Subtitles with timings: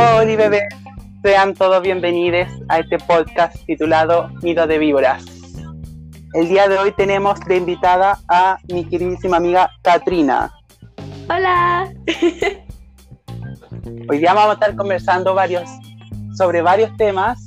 [0.00, 0.62] Hola bebés,
[1.24, 5.24] sean todos bienvenidos a este podcast titulado Nido de Víboras.
[6.34, 10.52] El día de hoy tenemos de invitada a mi queridísima amiga Katrina.
[11.28, 11.92] Hola.
[14.08, 15.68] Hoy día vamos a estar conversando varios,
[16.36, 17.40] sobre varios temas,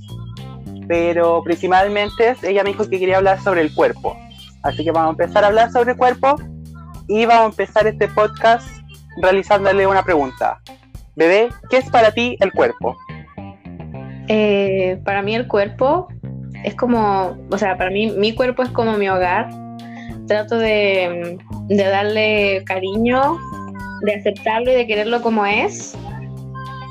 [0.89, 4.17] pero principalmente ella me dijo que quería hablar sobre el cuerpo.
[4.63, 6.35] Así que vamos a empezar a hablar sobre el cuerpo
[7.07, 8.67] y vamos a empezar este podcast
[9.21, 10.59] realizándole una pregunta.
[11.15, 12.97] Bebé, ¿qué es para ti el cuerpo?
[14.27, 16.07] Eh, para mí el cuerpo
[16.63, 19.49] es como, o sea, para mí mi cuerpo es como mi hogar.
[20.27, 21.37] Trato de,
[21.67, 23.37] de darle cariño,
[24.03, 25.97] de aceptarlo y de quererlo como es.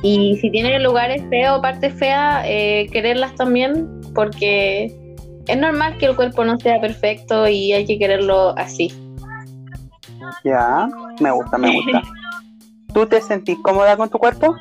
[0.02, 4.94] Y si tiene lugares feos o partes feas, eh, quererlas también, porque
[5.46, 8.92] es normal que el cuerpo no sea perfecto y hay que quererlo así.
[10.44, 10.88] Ya,
[11.20, 12.02] me gusta, me gusta.
[12.92, 14.56] ¿Tú te sentís cómoda con tu cuerpo?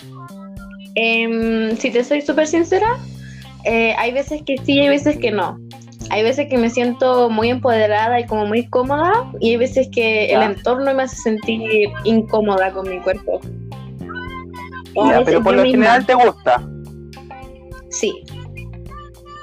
[0.95, 2.97] Em, si te soy súper sincera,
[3.63, 5.57] eh, hay veces que sí y hay veces que no.
[6.11, 10.33] Hay veces que me siento muy empoderada y como muy cómoda y hay veces que
[10.33, 13.39] el entorno me hace sentir incómoda con mi cuerpo.
[14.95, 16.63] Ya, pero por lo general te gusta.
[17.89, 18.23] Sí.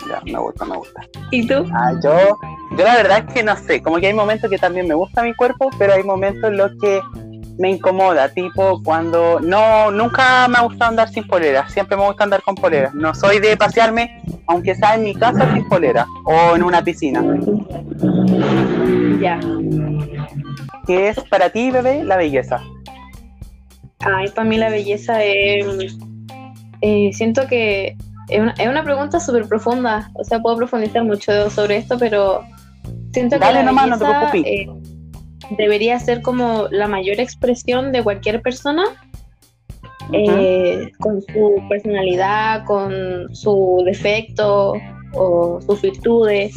[0.08, 1.00] Ya, me gusta, me gusta.
[1.30, 1.64] ¿Y tú?
[1.72, 2.38] Ah, yo,
[2.76, 5.22] yo la verdad es que no sé, como que hay momentos que también me gusta
[5.22, 7.00] mi cuerpo, pero hay momentos en los que
[7.58, 12.24] me incomoda, tipo cuando no, nunca me ha gustado andar sin polera, siempre me gusta
[12.24, 12.90] andar con polera.
[12.94, 17.22] No soy de pasearme, aunque sea en mi casa sin polera o en una piscina.
[19.20, 19.40] Ya.
[20.86, 22.60] ¿Qué es para ti, bebé, la belleza?
[24.00, 25.96] Ay, para mí la belleza es...
[26.82, 27.96] Eh, siento que
[28.28, 32.44] es una, es una pregunta súper profunda, o sea, puedo profundizar mucho sobre esto, pero
[33.12, 34.42] siento que la nomás, no te preocupes.
[34.44, 34.68] eh,
[35.50, 38.84] debería ser como la mayor expresión de cualquier persona,
[40.12, 44.74] eh, con su personalidad, con su defecto
[45.14, 46.54] o sus virtudes.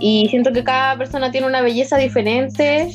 [0.00, 2.88] Y siento que cada persona tiene una belleza diferente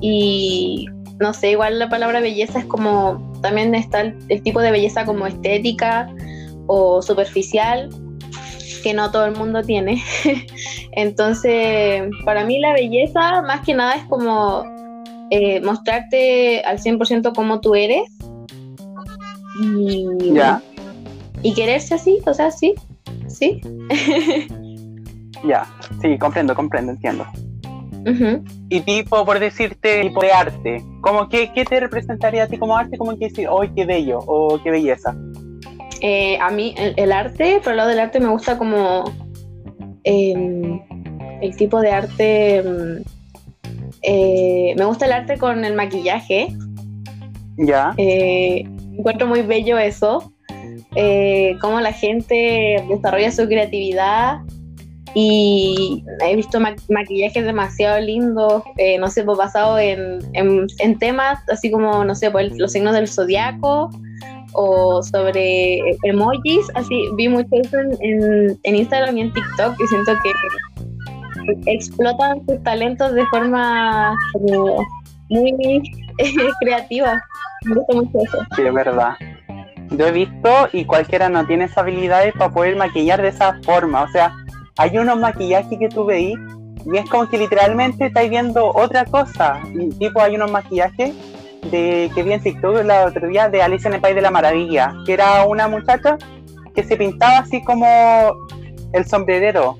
[0.00, 0.86] y
[1.20, 5.04] no sé, igual la palabra belleza es como, también está el, el tipo de belleza
[5.04, 6.08] como estética
[6.66, 7.90] o superficial,
[8.82, 10.02] que no todo el mundo tiene.
[10.92, 14.64] Entonces, para mí la belleza más que nada es como
[15.30, 18.02] eh, mostrarte al 100% como tú eres
[19.60, 20.60] y, Ya,
[21.42, 22.74] y quererse así, o sea, sí,
[23.28, 23.60] sí.
[25.46, 25.66] ya,
[26.00, 27.26] sí, comprendo, comprendo, entiendo.
[28.70, 32.76] Y tipo, por decirte, tipo de arte, como que, ¿qué te representaría a ti como
[32.76, 32.98] arte?
[32.98, 34.18] Como que decir, ¡ay, qué bello!
[34.26, 35.14] o qué belleza.
[36.06, 39.04] Eh, a mí el, el arte, por el lado del arte me gusta como
[40.04, 40.78] em,
[41.40, 42.56] el tipo de arte...
[42.58, 43.02] em,
[44.02, 46.48] eh, me gusta el arte con el maquillaje.
[47.56, 48.64] Ya, Eh,
[48.98, 50.30] encuentro muy bello eso,
[51.62, 54.40] cómo la gente desarrolla su creatividad
[55.14, 60.98] y he visto ma- maquillajes demasiado lindos, eh, no sé, pues, basado en, en- en
[60.98, 63.90] temas así como, no sé, pues, el- los signos del zodiaco
[64.54, 70.12] o sobre emojis, así vi mucho eso en, en- Instagram y en TikTok y siento
[70.22, 70.32] que
[71.72, 74.16] explotan sus talentos de forma
[75.28, 75.82] muy
[76.60, 77.20] creativa.
[77.64, 78.38] Me gusta mucho eso.
[78.56, 79.14] sí, es verdad.
[79.90, 84.02] Yo he visto y cualquiera no tiene esas habilidades para poder maquillar de esa forma.
[84.02, 84.32] O sea,
[84.78, 86.36] hay unos maquillajes que tú veís
[86.92, 89.60] y es como que literalmente estáis viendo otra cosa.
[89.98, 91.14] Tipo, hay unos maquillajes
[91.70, 94.30] de que vi en TikTok el otro día de Alicia en el País de la
[94.30, 96.16] Maravilla, que era una muchacha
[96.74, 97.86] que se pintaba así como
[98.92, 99.76] el sombrerero,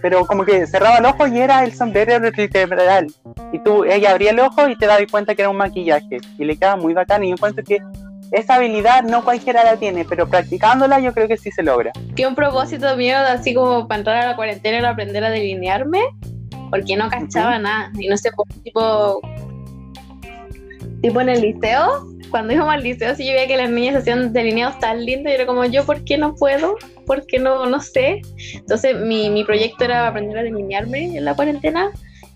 [0.00, 3.06] pero como que cerraba el ojo y era el sombrerero literal.
[3.52, 6.18] Y tú, ella abría el ojo y te dabas cuenta que era un maquillaje.
[6.38, 7.24] Y le quedaba muy bacán.
[7.24, 7.78] Y yo encuentro que
[8.30, 11.92] esa habilidad no cualquiera la tiene, pero practicándola yo creo que sí se logra.
[12.14, 16.00] Que un propósito mío, así como para entrar a la cuarentena, era aprender a delinearme,
[16.70, 17.62] porque no cachaba Ujú.
[17.62, 17.90] nada.
[17.98, 19.20] Y no sé, pues, tipo,
[21.02, 24.32] tipo en el liceo, cuando íbamos al liceo, sí yo veía que las niñas hacían
[24.32, 26.76] delineados tan lindos, y era como, yo, ¿por qué no puedo?
[27.06, 27.66] ¿Por qué no?
[27.66, 28.22] No sé.
[28.54, 31.90] Entonces, mi, mi proyecto era aprender a delinearme en la cuarentena.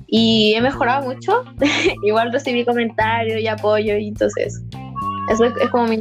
[0.07, 1.43] Y he mejorado mucho.
[2.05, 4.63] Igual recibí comentarios y apoyo, y entonces,
[5.31, 6.01] eso es, es como mi,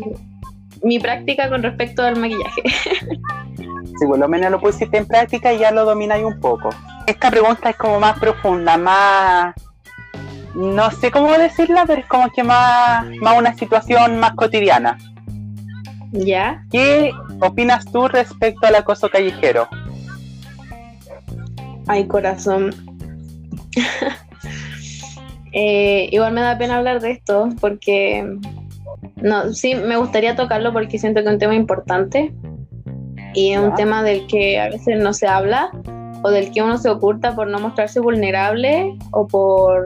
[0.84, 2.64] mi práctica con respecto al maquillaje.
[4.00, 6.70] Si por lo menos lo pusiste en práctica y ya lo domináis un poco.
[7.06, 9.54] Esta pregunta es como más profunda, más...
[10.56, 14.98] No sé cómo decirla, pero es como que más, más una situación más cotidiana.
[16.12, 16.66] ¿Ya?
[16.72, 19.68] ¿Qué opinas tú respecto al acoso callejero?
[21.88, 22.74] Ay, corazón.
[25.54, 28.26] Eh, igual me da pena hablar de esto porque
[29.18, 32.34] no, sí, me gustaría tocarlo porque siento que es un tema importante
[33.34, 35.70] y es un tema del que a veces no se habla
[36.24, 39.84] o del que uno se oculta por no mostrarse vulnerable o por,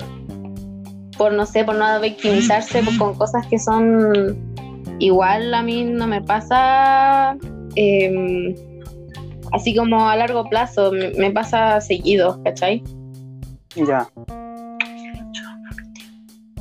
[1.17, 4.37] por no sé, por no victimizarse con cosas que son
[4.99, 7.37] igual a mí no me pasa
[7.75, 8.55] em,
[9.51, 12.83] así como a largo plazo, me, me pasa seguido, ¿cachai?
[13.75, 14.07] Ya.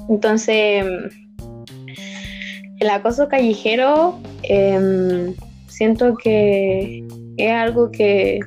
[0.09, 0.85] Entonces,
[2.81, 5.35] el acoso callejero em,
[5.69, 7.05] siento que
[7.37, 8.41] es algo que,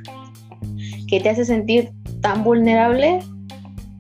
[1.08, 1.90] que te hace sentir
[2.22, 3.20] tan vulnerable,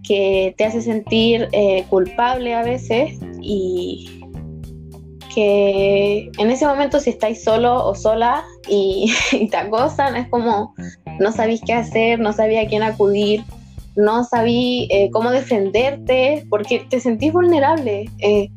[0.07, 4.21] que te hace sentir eh, culpable a veces y
[5.33, 9.12] que en ese momento si estáis solo o sola y,
[9.51, 10.74] te acosan, es como
[11.19, 13.44] no sabéis qué hacer, no sabía a quién acudir,
[13.95, 18.06] no sabí eh, cómo defenderte, porque te sentís vulnerable.
[18.19, 18.50] Eh,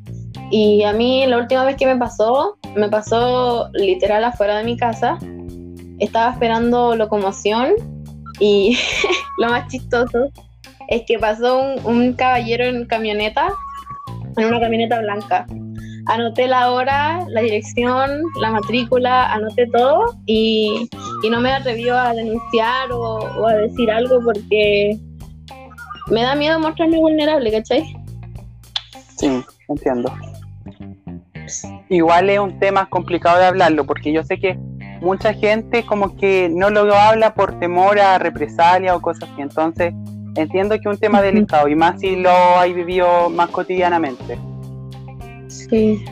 [0.50, 4.76] y a mí la última vez que me pasó, me pasó literal afuera de mi
[4.76, 5.18] casa.
[5.98, 7.72] Estaba esperando locomoción
[8.38, 8.78] y
[9.38, 10.30] lo más chistoso
[10.90, 13.48] es que pasó un, caballero en camioneta,
[14.36, 15.46] en una camioneta blanca.
[16.06, 20.88] Anoté la hora, la dirección, la matrícula, anoté todo y,
[21.30, 24.98] no me atrevió a denunciar o, o a decir algo porque
[26.10, 27.84] me da miedo mostrarme vulnerable, ¿cachai?
[29.16, 30.12] Sí, entiendo.
[31.88, 34.58] Igual es un tema complicado de hablarlo, porque yo sé que
[35.00, 39.42] mucha gente como que no lo habla por temor a represalia o cosas así.
[39.42, 39.94] Entonces,
[40.40, 44.38] entiendo que es un tema delicado, y más si lo hay vivido más cotidianamente.
[45.48, 46.04] Sí.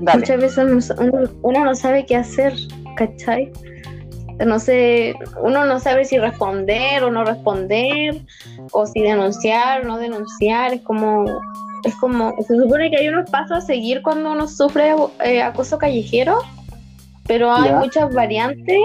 [0.00, 0.90] Muchas veces
[1.42, 2.54] uno, no sabe qué hacer,
[2.96, 3.52] ¿cachai?
[4.44, 8.22] No sé, uno no sabe si responder o no responder,
[8.72, 11.26] o si denunciar o no denunciar, es como
[11.84, 15.78] es como, se supone que hay unos pasos a seguir cuando uno sufre eh, acoso
[15.78, 16.38] callejero,
[17.26, 18.78] pero hay muchas variantes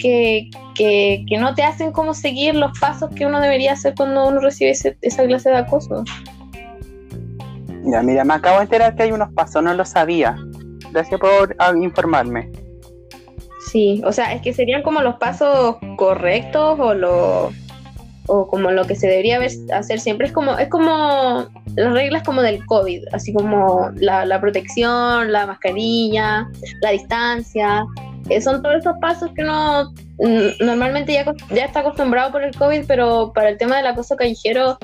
[0.00, 4.40] que, que, no te hacen como seguir los pasos que uno debería hacer cuando uno
[4.40, 6.04] recibe esa clase de acoso.
[7.84, 10.36] Ya, mira, me acabo de enterar que hay unos pasos, no lo sabía.
[10.92, 12.50] Gracias por ah, informarme.
[13.70, 17.54] Sí, o sea, es que serían como los pasos correctos o los
[18.26, 19.40] o como lo que se debería
[19.72, 25.32] hacer siempre es como es como las reglas como del COVID, así como la, protección,
[25.32, 26.48] la mascarilla,
[26.80, 27.84] la distancia,
[28.40, 32.84] son todos esos pasos que uno mm, normalmente ya, ya está acostumbrado por el COVID,
[32.86, 34.78] pero para el tema del acoso callejero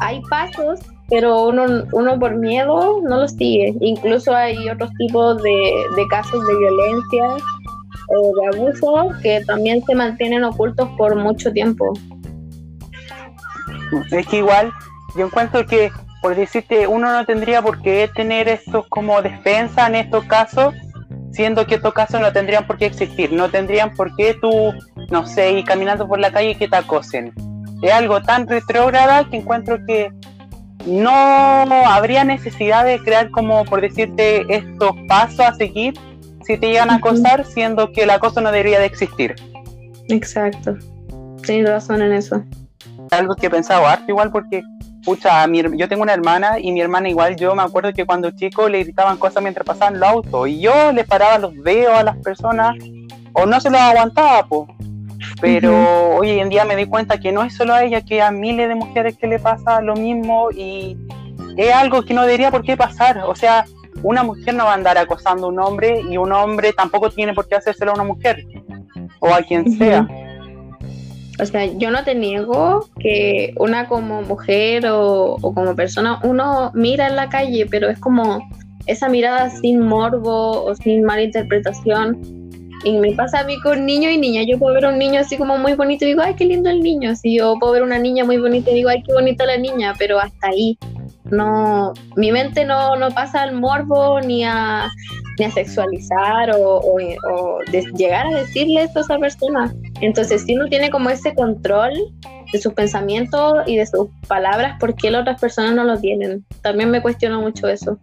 [0.00, 3.74] hay pasos, pero uno, uno por miedo no los sigue.
[3.80, 7.44] Incluso hay otros tipos de, de casos de violencia
[8.08, 11.92] o de abuso que también se mantienen ocultos por mucho tiempo.
[14.10, 14.72] Es que igual
[15.16, 15.90] yo encuentro que
[16.26, 20.74] por decirte, uno no tendría por qué tener estos como defensa en estos casos,
[21.36, 24.72] siendo que estos casos no tendrían por qué existir, no tendrían por qué tú,
[25.10, 27.34] no sé, ir caminando por la calle y que te acosen.
[27.82, 30.10] Es algo tan retrógrada que encuentro que
[30.86, 31.12] no
[31.86, 35.92] habría necesidad de crear como, por decirte, estos pasos a seguir
[36.46, 39.34] si te llegan a acosar, siendo que el acoso no debería de existir.
[40.08, 40.76] Exacto.
[41.42, 42.42] Tienes razón en eso.
[43.10, 44.62] Algo que he pensado harto igual porque
[45.06, 48.68] pucha, yo tengo una hermana y mi hermana igual, yo me acuerdo que cuando chico
[48.68, 52.16] le gritaban cosas mientras pasaban los autos y yo le paraba los dedos a las
[52.16, 52.74] personas
[53.32, 54.68] o no se los aguantaba, pues.
[55.40, 58.32] Pero hoy en día me di cuenta que no es solo a ella, que a
[58.32, 60.98] miles de mujeres que le pasa lo mismo y
[61.56, 63.18] es algo que no debería por qué pasar.
[63.26, 63.64] O sea,
[64.02, 67.32] una mujer no va a andar acosando a un hombre y un hombre tampoco tiene
[67.32, 68.44] por qué hacérselo a una mujer
[69.20, 70.06] o a quien sea
[71.38, 77.08] o sea, yo no te niego que una como mujer o, como persona, uno mira
[77.08, 78.48] en la calle, pero es como
[78.86, 82.18] esa mirada sin morbo o sin mala interpretación.
[82.84, 84.42] Y me pasa a mí con niño y niña.
[84.48, 86.70] Yo puedo ver a un niño así como muy bonito y digo, ay, qué lindo
[86.70, 87.16] el niño.
[87.16, 89.94] Si yo puedo ver una niña muy bonita y digo, ay, qué bonita la niña,
[89.98, 90.78] pero hasta ahí.
[91.24, 94.88] No, mi mente no, no pasa al morbo ni a,
[95.52, 97.60] sexualizar o, o,
[97.96, 99.74] llegar a decirle esto a esa persona.
[100.00, 101.92] Entonces, si uno tiene como ese control
[102.52, 106.44] de sus pensamientos y de sus palabras, ¿por qué las otras personas no lo tienen?
[106.62, 107.98] También me cuestiono mucho eso.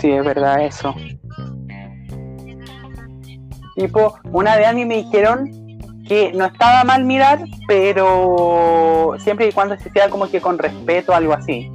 [0.00, 0.94] Sí, es verdad eso.
[3.76, 5.48] Tipo, una vez a mí me dijeron
[6.06, 11.14] que no estaba mal mirar, pero siempre y cuando se sea como que con respeto,
[11.14, 11.70] algo así.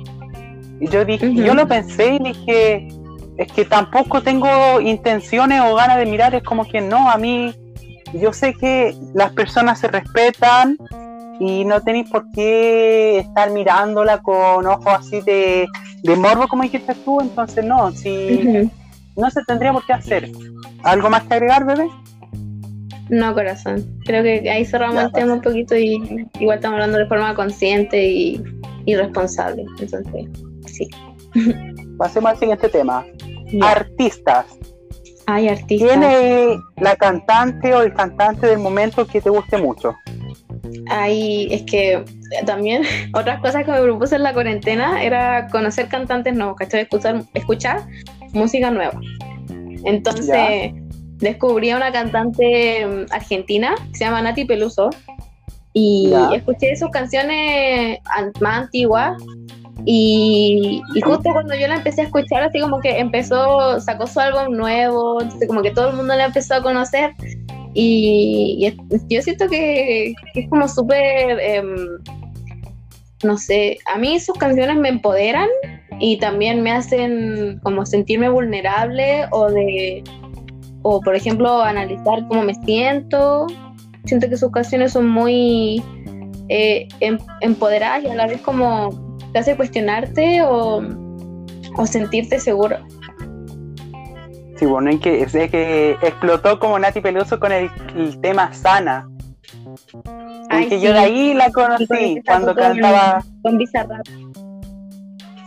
[0.81, 2.87] Y yo dije, yo lo pensé y dije,
[3.37, 7.53] es que tampoco tengo intenciones o ganas de mirar, es como que no, a mí
[8.19, 10.77] yo sé que las personas se respetan
[11.39, 15.67] y no tenéis por qué estar mirándola con ojos así de,
[16.03, 18.69] de morbo como dijiste tú, entonces no, si
[19.15, 20.29] no se tendría por qué hacer.
[20.83, 21.89] ¿Algo más que agregar, bebé?
[23.09, 23.85] No, corazón.
[24.05, 28.07] Creo que ahí cerramos el tema un poquito y igual estamos hablando de forma consciente
[28.07, 28.43] y,
[28.85, 29.65] y responsable.
[29.79, 30.27] Entonces,
[30.65, 30.87] sí.
[31.97, 33.05] Pasemos al siguiente tema.
[33.61, 34.45] Artistas.
[35.27, 35.89] Hay artistas.
[35.89, 39.95] ¿Quién es la cantante o el cantante del momento que te guste mucho?
[40.89, 42.03] Ay, es que
[42.45, 46.81] también otras cosas que me propuse en la cuarentena era conocer cantantes nuevos, ¿cachai?
[46.81, 47.81] Escuchar, escuchar
[48.33, 48.99] música nueva.
[49.83, 50.73] Entonces
[51.17, 54.89] descubrí a una cantante mm, argentina que se llama Nati Peluso
[55.73, 57.99] y escuché sus canciones
[58.39, 59.21] más antiguas
[59.87, 64.55] y, justo cuando yo la empecé a escuchar, así como que empezó, sacó su álbum
[64.57, 67.11] nuevo, entonces como que todo el mundo la empezó a conocer.
[67.75, 68.73] Y,
[69.09, 71.75] yo siento que, es como súper, em,
[73.23, 75.49] no sé, a mí sus canciones me empoderan
[75.99, 80.03] y también me hacen como sentirme vulnerable o de,
[80.81, 83.45] o por ejemplo, analizar cómo me siento.
[84.05, 85.83] Siento que sus canciones son muy
[86.49, 89.04] eh, em, empoderadas y a la vez como
[89.35, 90.81] te hace cuestionarte o,
[91.85, 92.77] sentirte seguro.
[94.55, 97.69] Sí, bueno, es que, es que explotó como Nati Peluso con el,
[98.21, 99.09] tema Sana.
[100.49, 103.21] Ay, que yo de ahí la conocí cuando cantaba.
[103.41, 104.07] Con Bizarrap.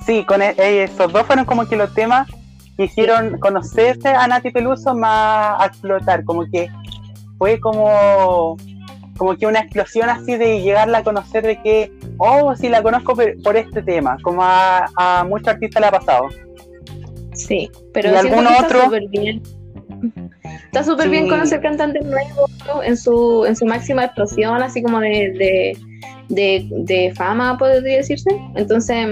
[0.04, 2.28] Sí, con e, eh, esos dos fueron como que los temas
[2.76, 6.68] que hicieron conocerse a Nati Peluso más a explotar, como que
[7.38, 8.59] fue como
[9.18, 13.14] como que una explosión así de llegarla a conocer de que, oh, sí la conozco
[13.42, 16.28] por, este tema, como a, muchos artistas le ha pasado.
[17.34, 18.78] Sí, pero algún otro...
[18.78, 19.42] Está súper bien.
[20.66, 22.50] Está súper bien conocer cantantes nuevos
[22.84, 25.76] en su, en su máxima explosión, así como de,
[26.28, 28.30] de, fama, podría decirse.
[28.54, 29.06] Entonces,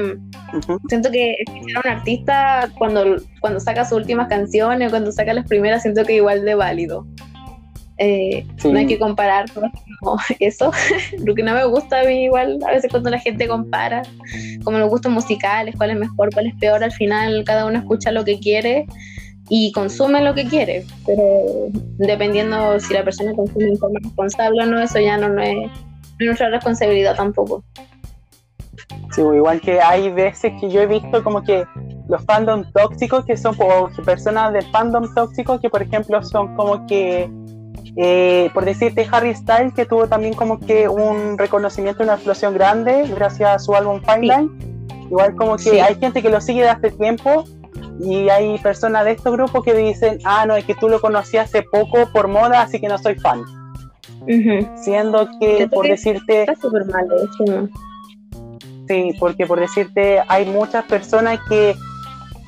[0.88, 5.32] siento que escuchar a un artista cuando, cuando saca sus últimas canciones o cuando saca
[5.32, 7.06] las primeras, siento que igual de válido.
[7.98, 10.70] Eh, no hay que comparar como eso.
[11.24, 14.02] Lo que no me gusta a mí igual, a veces cuando la gente compara,
[14.64, 18.12] como los gustos musicales, cuál es mejor, cuál es peor, al final cada uno escucha
[18.12, 18.86] lo que quiere
[19.48, 24.66] y consume lo que quiere, pero dependiendo si la persona consume de forma responsable o
[24.66, 25.70] no, eso ya no, es,
[26.18, 27.62] nuestra responsabilidad tampoco.
[29.12, 31.64] Sí, igual que hay veces que yo he visto como que
[32.08, 33.56] los fandom tóxicos, que son
[34.04, 37.30] personas del fandom tóxico, que por ejemplo son como que
[37.96, 43.06] eh, por decirte, Harry Styles, que tuvo también como que un reconocimiento, una explosión grande
[43.08, 44.48] gracias a su álbum Fine Line.
[45.04, 47.44] Igual como que hay gente que lo sigue de hace tiempo
[48.00, 51.38] y hay personas de estos grupos que dicen, ah, no, es que tú lo conocí
[51.38, 53.42] hace poco por moda, así que no soy fan.
[54.76, 56.40] Siendo que, por decirte...
[56.40, 57.68] Está súper mal eso,
[58.88, 61.74] Sí, porque por decirte, hay muchas personas que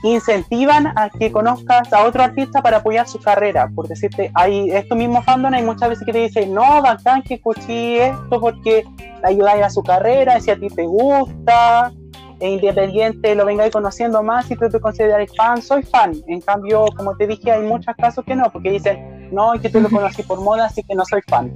[0.02, 3.70] incentivan a que conozcas a otro artista para apoyar su carrera.
[3.74, 7.34] Por decirte, hay estos mismos fandom, hay muchas veces que te dicen, no, bacán que
[7.34, 8.84] escuché esto porque
[9.22, 11.92] ayuda a su carrera, si a ti te gusta,
[12.40, 16.12] e independiente lo vengáis conociendo más, si tú te consideras fan, soy fan.
[16.28, 19.68] En cambio, como te dije, hay muchos casos que no, porque dicen, no, es que
[19.68, 21.52] tú lo conocí por moda, así que no soy fan.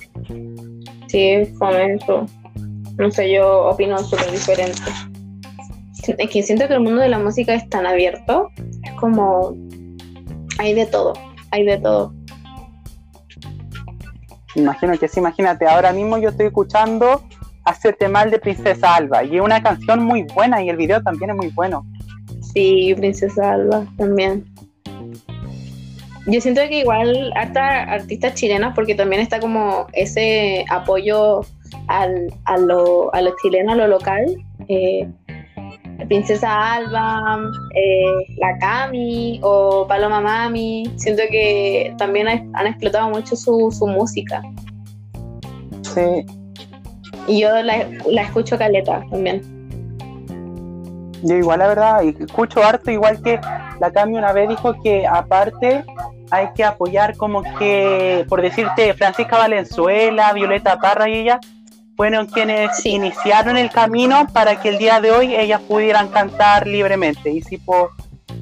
[1.06, 2.26] Sí, con eso.
[2.98, 4.82] No sé, yo opino súper diferente
[6.06, 8.50] es que siento que el mundo de la música es tan abierto,
[8.82, 9.56] es como
[10.58, 11.12] hay de todo,
[11.50, 12.14] hay de todo.
[14.54, 17.22] Imagino que sí, imagínate, ahora mismo yo estoy escuchando
[17.64, 21.30] Hacerte mal de Princesa Alba y es una canción muy buena y el video también
[21.30, 21.86] es muy bueno.
[22.52, 24.44] Sí, Princesa Alba también.
[26.26, 31.42] Yo siento que igual harta artistas chilenas porque también está como ese apoyo
[31.86, 34.24] al, a, lo, a lo chileno, a lo local.
[34.68, 35.08] Eh,
[36.08, 37.38] Princesa Alba,
[37.74, 40.92] eh, la Cami o Paloma Mami.
[40.96, 44.42] Siento que también han explotado mucho su, música.
[45.82, 46.24] Sí.
[47.28, 47.86] Y yo la,
[48.22, 49.42] escucho caleta también.
[51.22, 53.40] Yo igual, la verdad, escucho harto, igual que
[53.80, 55.84] la Cami una vez dijo que aparte
[56.30, 61.40] hay que apoyar como que, por decirte, Francisca Valenzuela, Violeta Parra y ella,
[61.96, 67.30] fueron quienes iniciaron el camino para que el día de hoy ellas pudieran cantar libremente
[67.30, 67.90] y si por,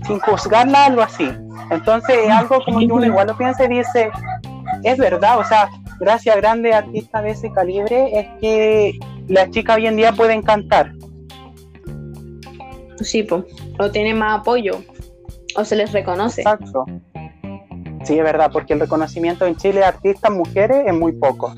[0.06, 1.28] sin juzgarla algo así.
[1.70, 4.10] Entonces es algo como que uno igual lo piensa y dice,
[4.84, 9.76] es verdad, o sea, gracias a grandes artistas de ese calibre es que las chicas
[9.76, 10.92] hoy en día pueden cantar.
[13.00, 13.44] Sí, pues,
[13.78, 14.82] o tienen más apoyo,
[15.56, 16.42] o se les reconoce.
[16.42, 16.84] Exacto.
[18.04, 21.54] Sí, es verdad, porque el reconocimiento en Chile de artistas mujeres es muy poco.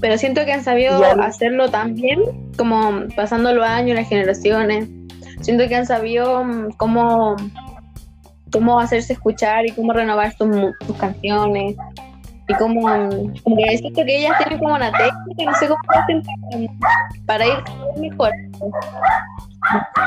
[0.00, 2.22] Pero siento que han sabido hacerlo tan bien,
[2.56, 4.88] como pasando los años, las generaciones.
[5.40, 7.36] Siento que han sabido mm, cómo,
[8.52, 10.50] cómo hacerse escuchar y cómo renovar sus,
[10.98, 11.76] canciones.
[12.48, 12.80] Y como,
[13.42, 16.22] como que siento que ellas tienen como una técnica, no sé cómo hacen
[17.26, 17.62] para, ir
[17.98, 18.30] mejor.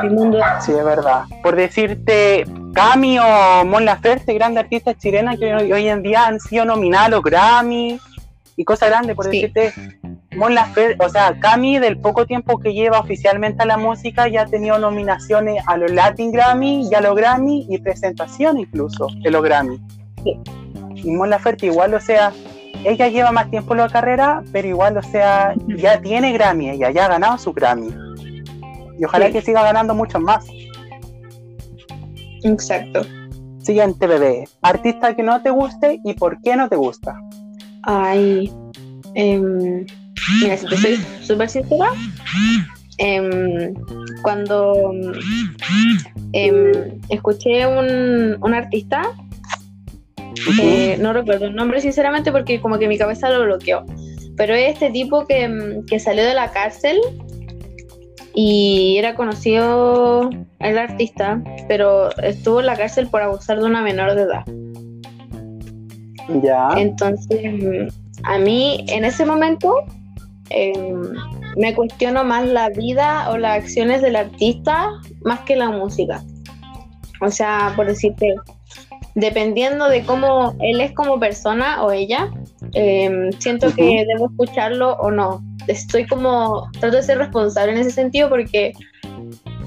[0.10, 0.40] mundo.
[0.62, 1.26] Sí, es verdad.
[1.44, 6.66] Por decirte, Cami o Mon Laferte, grandes artistas chilenas que hoy, en día han sido
[6.66, 8.00] nominados a los Grammy
[8.56, 9.74] y cosas grandes, por decirte,
[10.36, 14.44] Mon Laferte, o sea, Cami del poco tiempo que lleva oficialmente a la música ya
[14.44, 19.32] ha tenido nominaciones a los Latin Grammy y a los Grammy y presentación incluso de
[19.32, 19.80] los Grammy.
[20.96, 22.32] Y Mon Laferte igual, o sea,
[22.86, 26.92] ella lleva más tiempo en la carrera, pero igual, o sea, ya tiene Grammy, ella
[26.92, 27.94] ya ha ganado su Grammy.
[29.00, 30.46] Y ojalá que siga ganando muchos más.
[32.44, 33.02] Exacto.
[33.60, 34.48] Siguiente bebé.
[34.62, 37.20] Artista que no te guste y por qué no te gusta.
[37.84, 38.52] Ay.
[39.16, 39.86] Em,
[40.42, 41.90] mira, si te soy súper sincera.
[42.98, 43.74] Em,
[44.22, 44.94] cuando
[46.34, 49.02] em, escuché un, un artista,
[50.62, 53.86] eh, no recuerdo el nombre sinceramente porque como que mi cabeza lo bloqueó,
[54.38, 57.00] pero es este tipo que, que salió de la cárcel
[58.34, 64.16] y era conocido el artista, pero estuvo en la cárcel por abusar de una menor
[64.16, 64.46] de edad.
[66.42, 66.70] Ya.
[66.78, 69.74] Entonces, a mí en ese momento
[70.50, 71.02] em,
[71.58, 74.90] me cuestiono más la vida o las acciones del artista
[75.24, 76.24] más que la música.
[77.22, 78.36] O sea, por decirte,
[79.16, 82.32] dependiendo de cómo él es como persona o ella,
[82.74, 87.92] em, siento que debo escucharlo o no estoy como, trato de ser responsable en ese
[87.92, 88.74] sentido porque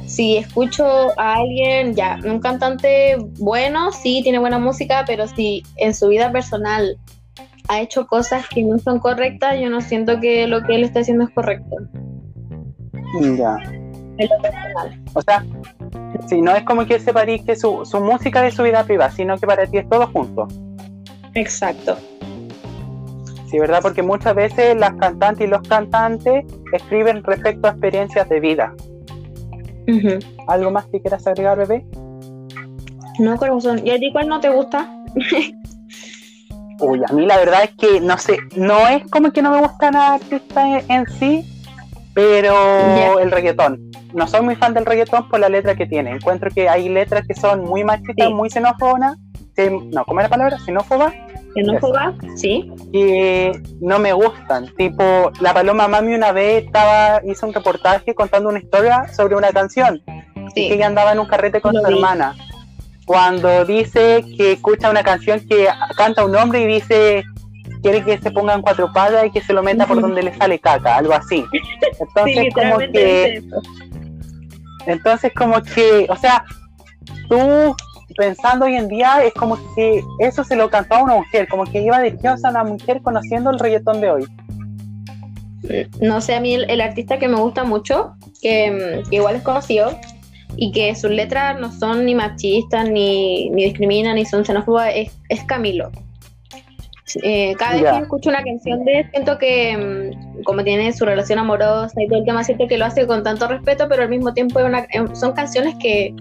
[0.06, 0.84] si escucho
[1.18, 6.30] a alguien, ya, un cantante bueno, sí, tiene buena música, pero si en su vida
[6.30, 6.99] personal
[7.68, 11.00] ha hecho cosas que no son correctas, yo no siento que lo que él está
[11.00, 11.76] haciendo es correcto.
[13.37, 13.56] Ya.
[15.14, 15.44] O sea,
[16.28, 19.38] si no es como que separís que su, su música de su vida privada, sino
[19.38, 20.46] que para ti es todo junto.
[21.35, 21.96] Exacto.
[23.50, 23.81] Sí, ¿verdad?
[23.83, 28.74] Porque muchas veces las cantantes y los cantantes escriben respecto a experiencias de vida.
[30.49, 31.87] ¿Algo más que quieras agregar, bebé?
[33.18, 33.87] No, corazón.
[33.87, 34.88] ¿Y a ti cuál no te gusta?
[36.81, 39.61] Uy, a mí la verdad es que no sé, no es como que no me
[39.61, 41.44] gusta nada artista en, sí,
[42.14, 43.90] pero el reggaetón.
[44.12, 46.11] No soy muy fan del reggaetón por la letra que tiene.
[46.11, 49.16] Encuentro que hay letras que son muy machistas, muy xenófobas.
[49.92, 50.59] No, ¿cómo es la palabra?
[50.59, 51.12] ¿Xenófoba?
[51.54, 52.14] ¿Xenófoba?
[52.36, 52.70] Sí.
[52.92, 54.66] Y no me gustan.
[54.76, 59.50] Tipo, la Paloma Mami una vez estaba, hizo un reportaje contando una historia sobre una
[59.52, 60.02] canción.
[60.56, 62.34] Y que ella andaba en un carrete con su hermana.
[63.06, 67.24] Cuando dice que escucha una canción que canta un hombre y dice
[67.82, 70.34] quiere que se ponga en cuatro patas y que se lo meta por donde le
[70.34, 71.44] sale caca, algo así.
[72.00, 73.42] Entonces como que
[74.86, 76.44] entonces como que, o sea,
[77.28, 77.74] tú
[78.16, 81.64] pensando hoy en día es como que eso se lo cantaba a una mujer, como
[81.64, 84.27] que iba dirigido a una mujer conociendo el reggaetón de hoy.
[86.00, 89.98] No sé, a mí el, artista que me gusta mucho, que, igual es conocido,
[90.57, 94.92] y que sus letras no son ni machistas, ni, ni discriminan, ni son xenófobas,
[95.29, 95.90] es, Camilo.
[97.22, 101.05] Eh, cada vez que escucho una canción de él, siento que mm, como tiene su
[101.05, 104.09] relación amorosa y todo el tema, siento que lo hace con tanto respeto, pero al
[104.09, 104.61] mismo tiempo
[105.14, 106.14] son canciones que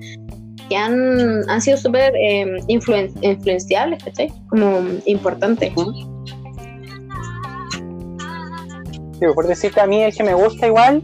[0.67, 4.31] que han, han sido súper eh, influenciables, ¿cachai?
[4.47, 5.71] Como importantes.
[9.19, 11.01] Sí, por decirte a mí el que me gusta igual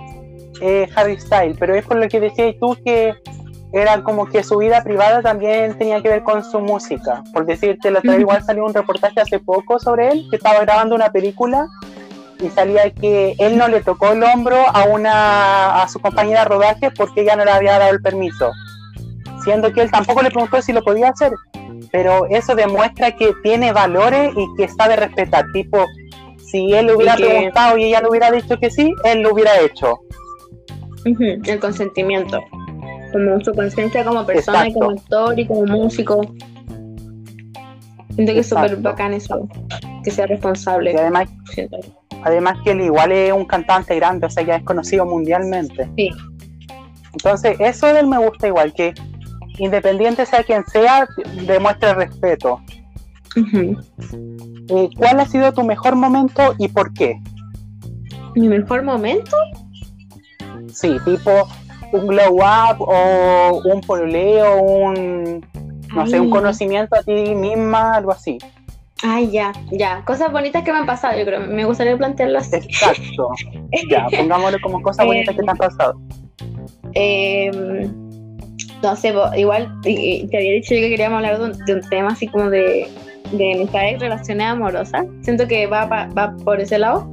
[0.61, 3.13] es Harry Styles, pero es por lo que decías tú que
[3.71, 7.23] era como que su vida privada también tenía que ver con su música.
[7.33, 10.95] Por decirte, la otra igual salió un reportaje hace poco sobre él, que estaba grabando
[10.95, 11.67] una película
[12.41, 16.49] y salía que él no le tocó el hombro a una a su compañera de
[16.49, 18.51] rodaje porque ella no le había dado el permiso
[19.43, 21.31] siendo que él tampoco le preguntó si lo podía hacer,
[21.91, 25.85] pero eso demuestra que tiene valores y que sabe respetar, tipo,
[26.37, 29.59] si él le hubiera preguntado y ella le hubiera dicho que sí, él lo hubiera
[29.61, 29.99] hecho.
[31.05, 32.39] El consentimiento,
[33.11, 36.21] como su conciencia como persona y como actor y como músico.
[38.15, 39.47] Siento que es súper bacán eso,
[40.03, 40.93] que sea responsable.
[40.97, 41.29] además,
[42.23, 45.89] además que él igual es un cantante grande, o sea, ya es conocido mundialmente.
[45.95, 46.09] Sí.
[47.13, 48.93] Entonces, eso de él me gusta igual, que
[49.59, 51.07] independiente sea quien sea,
[51.45, 52.61] demuestre respeto.
[53.35, 57.19] Eh, ¿Cuál ha sido tu mejor momento y por qué?
[58.35, 59.37] ¿Mi mejor momento?
[60.73, 61.47] Sí, tipo
[61.91, 65.45] un glow up o un pololeo, un
[65.93, 68.37] no sé, un conocimiento a ti misma, algo así.
[69.01, 70.03] Ay, ya, ya.
[70.05, 71.39] Cosas bonitas que me han pasado, yo creo.
[71.41, 72.57] Me gustaría plantearlo así.
[72.57, 73.29] Exacto.
[73.89, 75.99] ya, pongámoslo como cosas bonitas que te han pasado.
[76.93, 77.89] Eh,
[78.81, 82.49] no sé, igual te había dicho yo que queríamos hablar de un, tema así como
[82.49, 82.87] de,
[83.31, 85.05] de amistades relaciones amorosas.
[85.21, 87.09] Siento que va, va, por ese lado.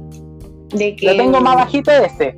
[0.69, 2.37] De que, Lo tengo más bajito de este.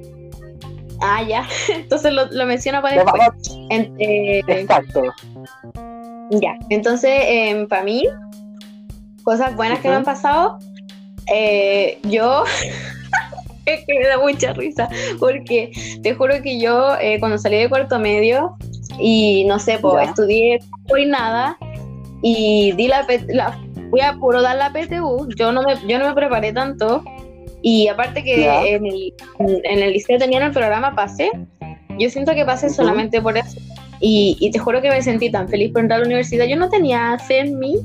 [1.01, 1.47] Ah, ya.
[1.69, 3.21] Entonces lo, lo menciono para después.
[3.69, 5.03] Eh, Exacto.
[6.31, 6.57] Ya.
[6.69, 8.03] Entonces, eh, para mí,
[9.23, 10.59] cosas buenas que me han pasado.
[11.31, 12.43] Eh, yo
[13.65, 14.89] que me da mucha risa
[15.19, 18.57] porque te juro que yo eh, cuando salí de cuarto medio
[18.99, 20.59] y no sé, pues estudié
[20.97, 21.57] y nada
[22.21, 23.57] y di la, la,
[23.89, 27.03] fui a puro dar la PTU, yo no me, yo no me preparé tanto
[27.62, 31.31] y aparte que en el, en el, liceo tenían el programa PASE,
[31.97, 33.57] yo siento que pasé solamente por eso
[33.99, 36.55] y, y, te juro que me sentí tan feliz por entrar a la universidad, yo
[36.55, 37.75] no tenía fe en mí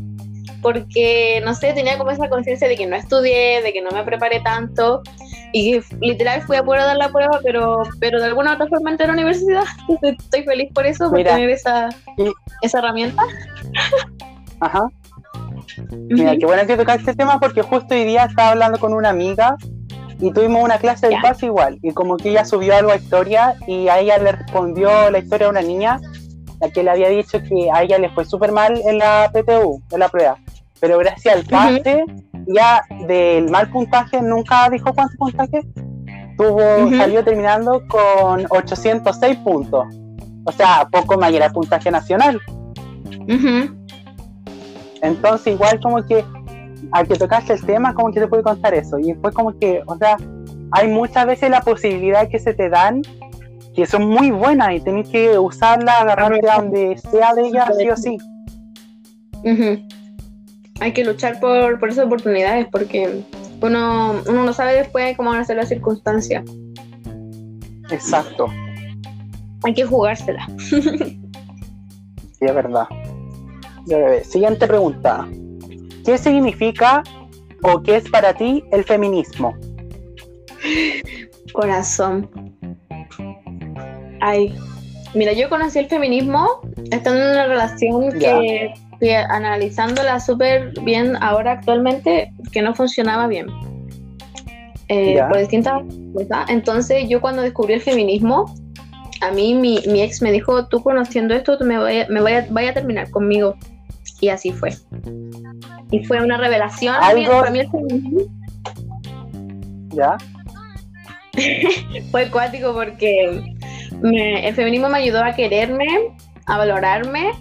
[0.64, 4.02] porque, no sé, tenía como esa conciencia de que no estudié, de que no me
[4.02, 5.02] preparé tanto
[5.54, 9.04] y literal fui a poder dar la prueba, pero, pero de alguna otra forma entré
[9.04, 9.62] a la universidad.
[10.02, 11.88] Estoy feliz por eso, por tener esa,
[12.60, 13.22] esa herramienta.
[14.58, 14.88] Ajá.
[16.08, 19.10] Mira, qué bueno que tocaste este tema porque justo hoy día estaba hablando con una
[19.10, 19.56] amiga
[20.20, 21.78] y tuvimos una clase de paz igual.
[21.82, 25.46] Y como que ella subió algo a historia y a ella le respondió la historia
[25.46, 26.00] de una niña
[26.60, 29.80] la que le había dicho que a ella le fue súper mal en la PTU,
[29.92, 30.36] en la prueba
[30.84, 32.04] pero gracias al pase,
[32.46, 35.60] ya del mal puntaje, nunca dijo cuánto puntaje,
[36.36, 39.86] tuvo, salió terminando con 806 puntos.
[40.44, 42.40] O sea, poco mayor al puntaje nacional.
[45.02, 46.24] Entonces, igual como que
[46.92, 48.98] al que tocaste el tema, como que te puede contar eso.
[48.98, 50.16] Y después como que, o sea,
[50.72, 53.02] hay muchas veces la posibilidad que se te dan
[53.74, 57.90] que son muy buenas y tenés que usarla, agarrarte a donde sea de ellas, sí
[57.90, 58.18] o sí
[60.80, 63.22] hay que luchar por, por esas oportunidades porque
[63.60, 66.44] uno, uno no sabe después cómo van a ser las circunstancias.
[67.90, 68.48] Exacto.
[69.62, 70.46] Hay que jugársela.
[70.58, 71.18] sí,
[72.40, 72.86] es verdad.
[74.22, 75.26] Siguiente pregunta.
[76.04, 77.02] ¿Qué significa
[77.62, 79.54] o qué es para ti el feminismo?
[81.52, 82.28] Corazón.
[84.20, 84.54] Ay,
[85.14, 86.60] mira, yo conocí el feminismo
[86.90, 88.74] estando en una relación que
[89.12, 93.46] analizándola súper bien ahora actualmente, que no funcionaba bien.
[94.88, 96.48] Eh, por distintas cosas.
[96.48, 98.54] Entonces yo cuando descubrí el feminismo,
[99.20, 102.70] a mí mi, mi ex me dijo, tú conociendo esto, me, vaya, me vaya, vaya
[102.70, 103.56] a terminar conmigo.
[104.20, 104.74] Y así fue.
[105.90, 108.20] Y fue una revelación para mí el feminismo.
[109.90, 110.16] ¿Ya?
[112.10, 113.54] fue cuático porque
[114.02, 115.86] el feminismo me ayudó a quererme,
[116.46, 117.32] a valorarme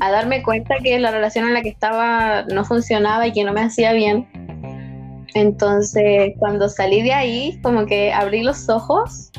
[0.00, 3.52] a darme cuenta que la relación en la que estaba no funcionaba y que no
[3.52, 4.26] me hacía bien.
[5.34, 9.30] Entonces, cuando salí de ahí, como que abrí los ojos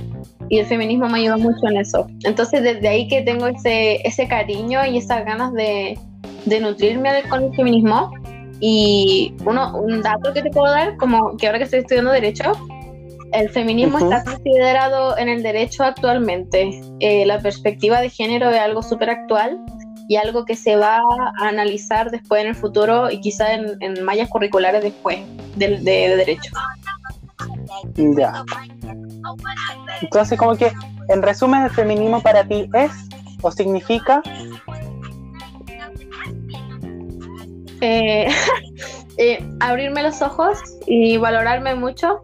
[0.50, 2.08] y el feminismo me ayudó mucho en eso.
[2.24, 5.98] Entonces, desde ahí que tengo ese, ese cariño y esas ganas de,
[6.46, 8.12] de nutrirme con el feminismo.
[8.60, 12.52] Y uno, un dato que te puedo dar, como que ahora que estoy estudiando Derecho,
[13.34, 16.80] el feminismo está considerado en el derecho actualmente.
[17.00, 19.60] Eh, la perspectiva de género es algo súper actual
[20.08, 24.04] y algo que se va a analizar después en el futuro y quizá en, en
[24.04, 25.20] mallas curriculares después
[25.56, 26.52] de, de, derecho.
[27.96, 28.44] Ya.
[30.02, 30.72] Entonces, como que,
[31.10, 32.92] en resumen, el feminismo para ti es
[33.42, 34.22] o significa.
[37.82, 38.28] Eh,
[39.18, 42.22] eh, abrirme los ojos y valorarme mucho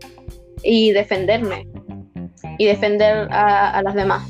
[0.64, 1.68] y defenderme
[2.58, 4.24] y defender a, a las demás.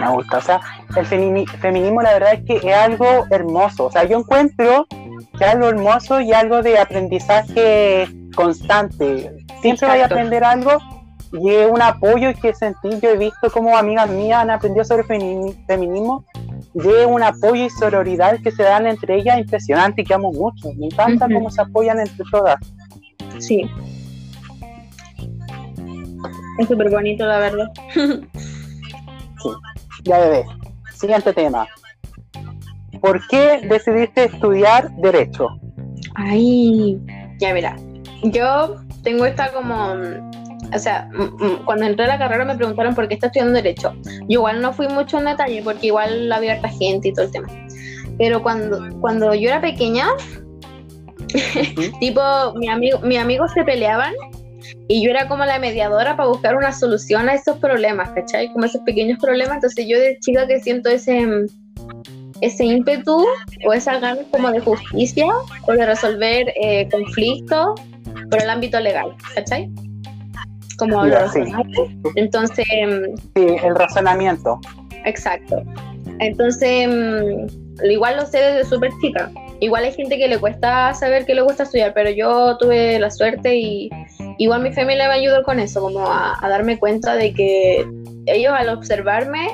[0.00, 0.60] Me gusta, o sea,
[0.96, 5.50] el feminismo la verdad es que es algo hermoso, o sea, yo encuentro que es
[5.50, 9.32] algo hermoso y algo de aprendizaje constante.
[9.62, 10.72] Siempre voy a aprender algo
[11.32, 15.04] y es un apoyo que sentí, yo he visto como amigas mías han aprendido sobre
[15.04, 16.24] feminismo
[16.74, 20.30] y es un apoyo y sororidad que se dan entre ellas impresionante y que amo
[20.32, 20.68] mucho.
[20.76, 22.56] Me encanta cómo se apoyan entre todas.
[23.38, 23.68] Sí.
[26.58, 27.66] Es súper bonito, la verdad.
[30.06, 30.44] Ya bebé.
[30.94, 31.66] Siguiente tema.
[33.00, 35.48] ¿Por qué decidiste estudiar Derecho?
[36.14, 36.98] Ay,
[37.38, 37.76] ya verá.
[38.22, 39.94] Yo tengo esta como.
[40.74, 41.08] O sea,
[41.64, 43.94] cuando entré a la carrera me preguntaron por qué estás estudiando Derecho.
[44.28, 47.32] Yo igual no fui mucho en detalle porque igual había harta gente y todo el
[47.32, 47.48] tema.
[48.18, 50.08] Pero cuando, cuando yo era pequeña,
[52.00, 52.22] tipo,
[52.54, 54.14] mi amigo, mis amigos se peleaban
[54.88, 58.52] y yo era como la mediadora para buscar una solución a esos problemas, ¿cachai?
[58.52, 59.56] Como esos pequeños problemas.
[59.56, 61.46] Entonces yo de chica que siento ese,
[62.40, 63.24] ese ímpetu
[63.66, 65.26] o esa ganas como de justicia
[65.66, 67.80] o de resolver eh, conflictos
[68.30, 69.70] por el ámbito legal, ¿cachai?
[70.78, 71.16] Como lo
[72.16, 72.66] Entonces.
[72.68, 74.60] Sí, el razonamiento.
[75.04, 75.62] Exacto.
[76.18, 79.30] Entonces, mm, igual lo sé desde súper chica.
[79.60, 83.10] Igual hay gente que le cuesta saber que le gusta estudiar, pero yo tuve la
[83.10, 83.90] suerte y
[84.38, 87.86] igual mi familia me ayudó con eso, como a, darme cuenta de que
[88.26, 89.48] ellos al observarme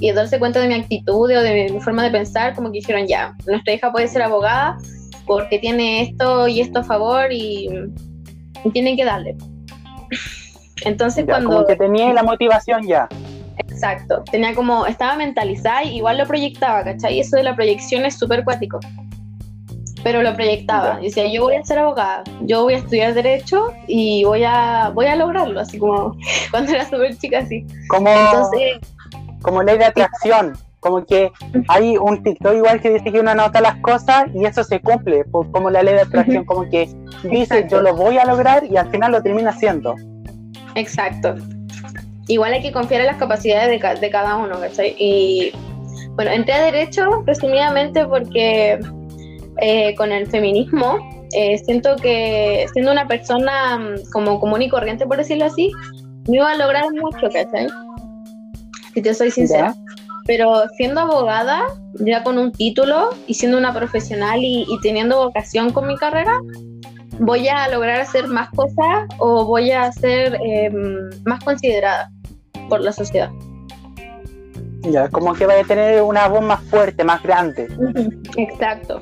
[0.00, 3.06] y darse cuenta de mi actitud o de mi forma de pensar, como que dijeron,
[3.06, 4.78] ya, nuestra hija puede ser abogada
[5.26, 7.68] porque tiene esto y esto a favor y,
[8.72, 9.36] tienen que darle.
[10.84, 11.50] Entonces cuando...
[11.50, 13.08] Como que tenía la motivación ya.
[13.58, 17.20] Exacto, tenía como, estaba mentalizada y igual lo proyectaba, ¿cachai?
[17.20, 18.80] Eso de la proyección es súper cuático.
[20.02, 24.24] Pero lo proyectaba, decía, yo voy a ser abogada, yo voy a estudiar Derecho y
[24.24, 26.16] voy a, voy a lograrlo, así como
[26.50, 27.66] cuando era súper chica, así.
[27.88, 28.10] Como,
[29.42, 31.32] como ley de atracción, como que
[31.68, 35.24] hay un TikTok igual que dice que uno anota las cosas y eso se cumple,
[35.30, 36.88] como la ley de atracción, como que
[37.24, 39.94] dice, yo lo voy a lograr y al final lo termina haciendo.
[40.74, 41.34] Exacto
[42.28, 43.68] igual hay que confiar en las capacidades
[44.00, 44.94] de, cada uno, ¿cachai?
[44.98, 45.52] Y
[46.12, 48.78] bueno, entré a Derecho resumidamente porque
[49.60, 50.98] eh, con el feminismo
[51.32, 55.70] eh, siento que siendo una persona mm, como común y corriente, por decirlo así,
[56.26, 57.66] me iba a lograr mucho, ¿cachai?
[58.94, 59.74] Si te soy sincera.
[60.26, 61.62] Pero siendo abogada,
[61.94, 66.40] ya con un título y siendo una profesional y, teniendo vocación con mi carrera,
[67.18, 72.10] voy a lograr hacer más cosas o voy a ser em, más considerada
[72.68, 73.30] por la sociedad.
[74.82, 77.66] Ya, como que vaya a tener una voz más fuerte, más grande.
[78.36, 79.00] Exacto.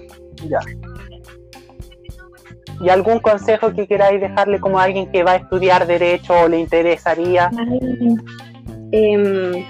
[2.81, 6.49] ¿Y algún consejo que queráis dejarle como a alguien que va a estudiar derecho o
[6.49, 7.51] le interesaría?
[8.93, 9.65] Em,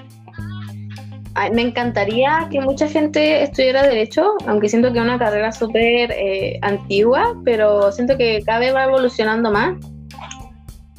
[1.53, 6.59] me encantaría que mucha gente estudiara derecho, aunque siento que es una carrera súper eh,
[6.63, 9.79] antigua, pero siento que cada vez va evolucionando más.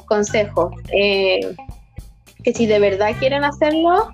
[0.06, 1.40] Consejo, eh,
[2.42, 4.10] que si de verdad quieren hacerlo,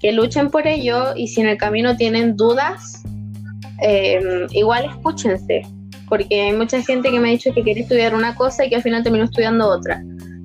[0.00, 3.02] que luchen por ello y si en el camino tienen dudas,
[3.80, 5.62] em, igual escúchense,
[6.08, 8.76] porque hay mucha gente que me ha dicho que quiere estudiar una cosa y que
[8.76, 10.02] al final terminó estudiando otra.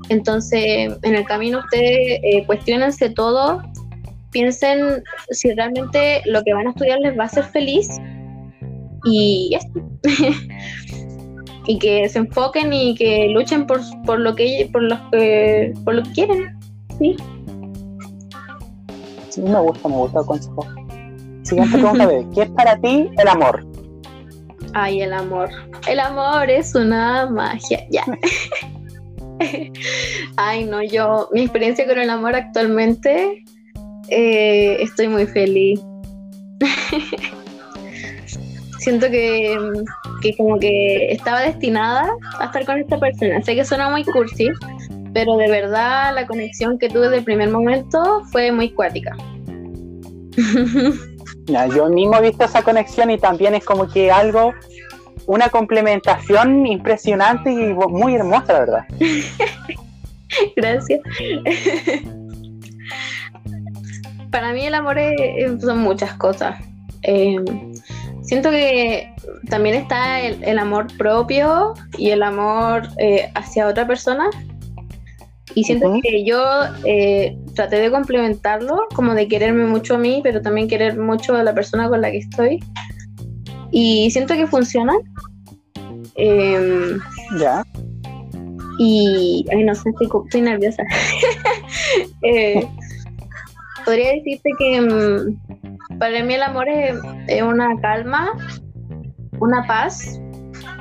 [0.09, 3.61] Entonces, en el camino ustedes eh, cuestionense todo,
[4.31, 7.87] piensen si realmente lo que van a estudiar les va a hacer feliz
[9.05, 9.57] y
[11.67, 15.95] y que se enfoquen y que luchen por, por lo que por los que por
[15.95, 16.59] lo que quieren
[16.97, 17.15] sí.
[19.29, 20.78] Sí, me gusta, me gusta el consejo.
[21.49, 23.65] Siguiente pregunta, ¿qué es para ti el amor?
[24.75, 25.49] Ay, el amor.
[25.87, 28.03] El amor es una magia, ya.
[30.37, 33.43] Ay, no, yo, mi experiencia con el amor actualmente,
[34.09, 35.81] eh, estoy muy feliz.
[38.77, 39.57] Siento que,
[40.21, 43.41] que como que estaba destinada a estar con esta persona.
[43.41, 44.49] Sé que suena muy cursi,
[45.15, 49.17] pero de verdad la conexión que tuve desde el primer momento fue muy cuática.
[51.75, 54.53] yo mismo he visto esa conexión y también es como que algo,
[55.25, 58.85] una complementación impresionante y muy hermosa, la verdad.
[60.55, 61.01] Gracias.
[64.31, 64.97] Para mí el amor
[65.59, 66.59] son muchas cosas.
[67.01, 67.73] Em,
[68.21, 69.13] siento que
[69.49, 74.29] también está el, amor propio y el amor eh, hacia otra persona
[75.55, 76.41] y siento que yo
[76.85, 81.43] eh, traté de complementarlo, como de quererme mucho a mí, pero también querer mucho a
[81.43, 82.59] la persona con la que estoy.
[83.71, 84.93] Y siento que funciona.
[86.15, 86.99] Em,
[87.39, 87.63] ya.
[88.77, 90.83] Y, ay, no sé, estoy, nerviosa.
[92.21, 92.67] Eh,
[93.83, 98.31] podría decirte que mm, para mí el amor es, una calma,
[99.39, 100.19] una paz.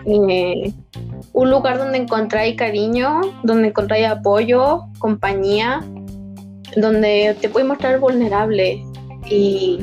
[0.04, 0.72] Eh,
[1.38, 5.80] un lugar donde encontráis cariño, donde encontráis apoyo, compañía,
[6.74, 8.82] donde te puedes mostrar vulnerable
[9.30, 9.78] y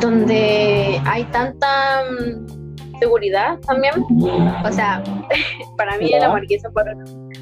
[0.00, 3.92] donde hay tanta mm, seguridad también.
[4.64, 5.04] O sea,
[5.76, 6.86] para mí el amor y eso por,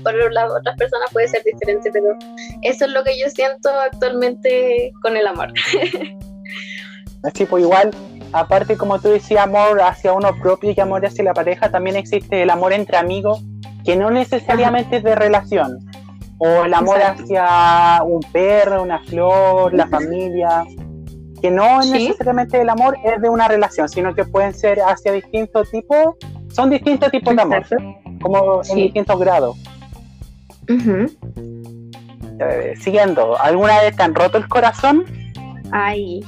[0.03, 2.17] por las otras personas puede ser diferente, pero
[2.63, 5.53] eso es lo que yo siento actualmente con el amor.
[7.23, 7.93] Así pues igual
[8.33, 12.43] aparte, como tú decías, amor hacia uno propio y amor hacia la pareja, también existe
[12.43, 13.43] el amor entre amigos,
[13.85, 15.79] que no necesariamente es de relación,
[16.39, 20.65] o el amor hacia un perro, una flor, la familia,
[21.41, 25.71] que no necesariamente el amor es de una relación, sino que pueden ser hacia distintos
[25.71, 26.15] tipos,
[26.53, 27.67] son distintos tipos de amor,
[28.21, 29.57] como en distintos grados.
[32.39, 35.05] Eh, siguiendo, ¿alguna vez te han roto el corazón?
[35.73, 36.21] Ay,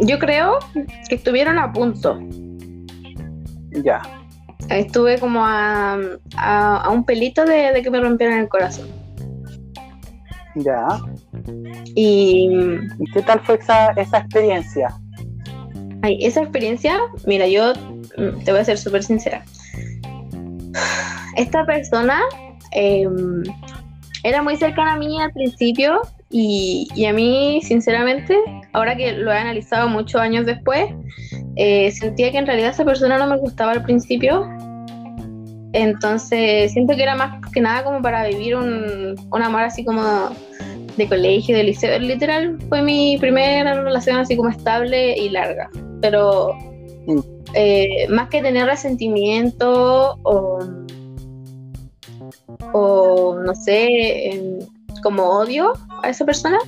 [0.00, 0.58] yo creo
[1.08, 2.18] que estuvieron a punto.
[3.82, 4.02] Ya.
[4.70, 5.98] Estuve como a,
[6.36, 8.88] a, un pelito de, de, que me rompieran el corazón.
[10.54, 10.86] Ya.
[11.94, 12.48] Y,
[12.98, 14.88] ¿Y qué tal fue esa, esa experiencia?
[16.02, 17.72] Ay, esa experiencia, mira, yo
[18.16, 19.44] mm, te voy a ser súper sincera.
[21.36, 22.20] Esta persona
[22.72, 23.42] em,
[24.22, 26.02] era muy cercana a mí al principio
[26.36, 28.36] y, y, a mí, sinceramente,
[28.72, 30.86] ahora que lo he analizado muchos años después,
[31.54, 34.44] eh, sentía que en realidad esa persona no me gustaba al principio.
[35.72, 40.02] Entonces, siento que era más que nada como para vivir un, un amor así como
[40.96, 41.96] de colegio, de liceo.
[42.00, 45.70] Literal, fue mi primera relación así como estable y larga.
[46.00, 46.52] Pero
[47.06, 47.18] mm.
[47.54, 50.58] eh, más que tener resentimiento o,
[52.72, 54.58] o no sé,
[55.04, 56.58] como odio a esa persona,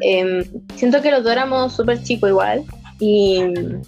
[0.00, 0.42] em,
[0.76, 2.64] siento que los dos éramos súper chicos igual
[2.98, 3.42] y,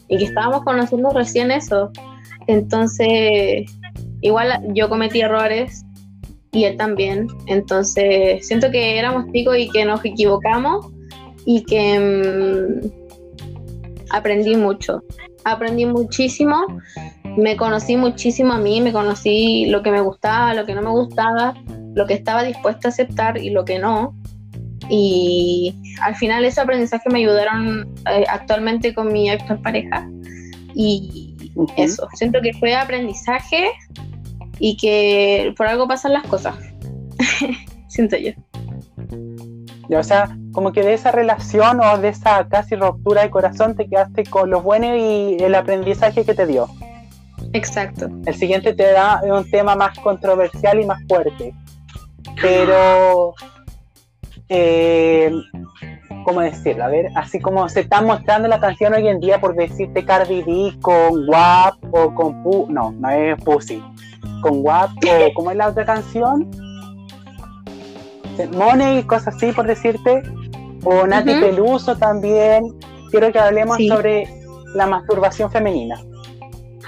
[0.09, 1.91] y que estábamos conociendo recién eso.
[2.47, 3.65] Entonces,
[4.21, 5.87] igual yo cometí errores
[6.53, 7.29] y él también.
[7.47, 10.87] Entonces, siento que éramos chicos y que nos equivocamos
[11.47, 12.89] y que mm,
[14.11, 15.03] aprendí mucho.
[15.45, 16.65] Aprendí muchísimo,
[17.37, 20.91] me conocí muchísimo a mí, me conocí lo que me gustaba, lo que no me
[20.91, 21.55] gustaba,
[21.95, 24.15] lo que estaba dispuesta a aceptar y lo que no.
[24.91, 30.09] Y al final ese aprendizaje me ayudaron eh, actualmente con mi actual pareja.
[30.75, 31.35] Y
[31.77, 33.71] eso, siento que fue aprendizaje
[34.59, 36.57] y que por algo pasan las cosas.
[37.89, 38.33] Siento yo.
[39.97, 43.89] o sea, como que de esa relación o de esa casi ruptura de corazón te
[43.89, 46.69] quedaste con lo bueno y el aprendizaje que te dio.
[47.53, 48.09] Exacto.
[48.27, 51.55] El siguiente te da un tema más controversial y más fuerte.
[52.41, 53.35] Pero,
[54.49, 55.33] eh,
[56.25, 56.85] ¿cómo decirlo?
[56.85, 60.43] A ver, así como se está mostrando la canción hoy en día por decirte Cardi
[60.43, 63.83] B con WAP o con Pu, no, no es Pussy
[64.41, 66.51] con WAP o como es la otra canción,
[68.53, 70.23] Money y cosas así por decirte,
[70.85, 72.75] o Nati Peluso también.
[73.11, 74.29] Quiero que hablemos sobre
[74.75, 75.97] la masturbación femenina.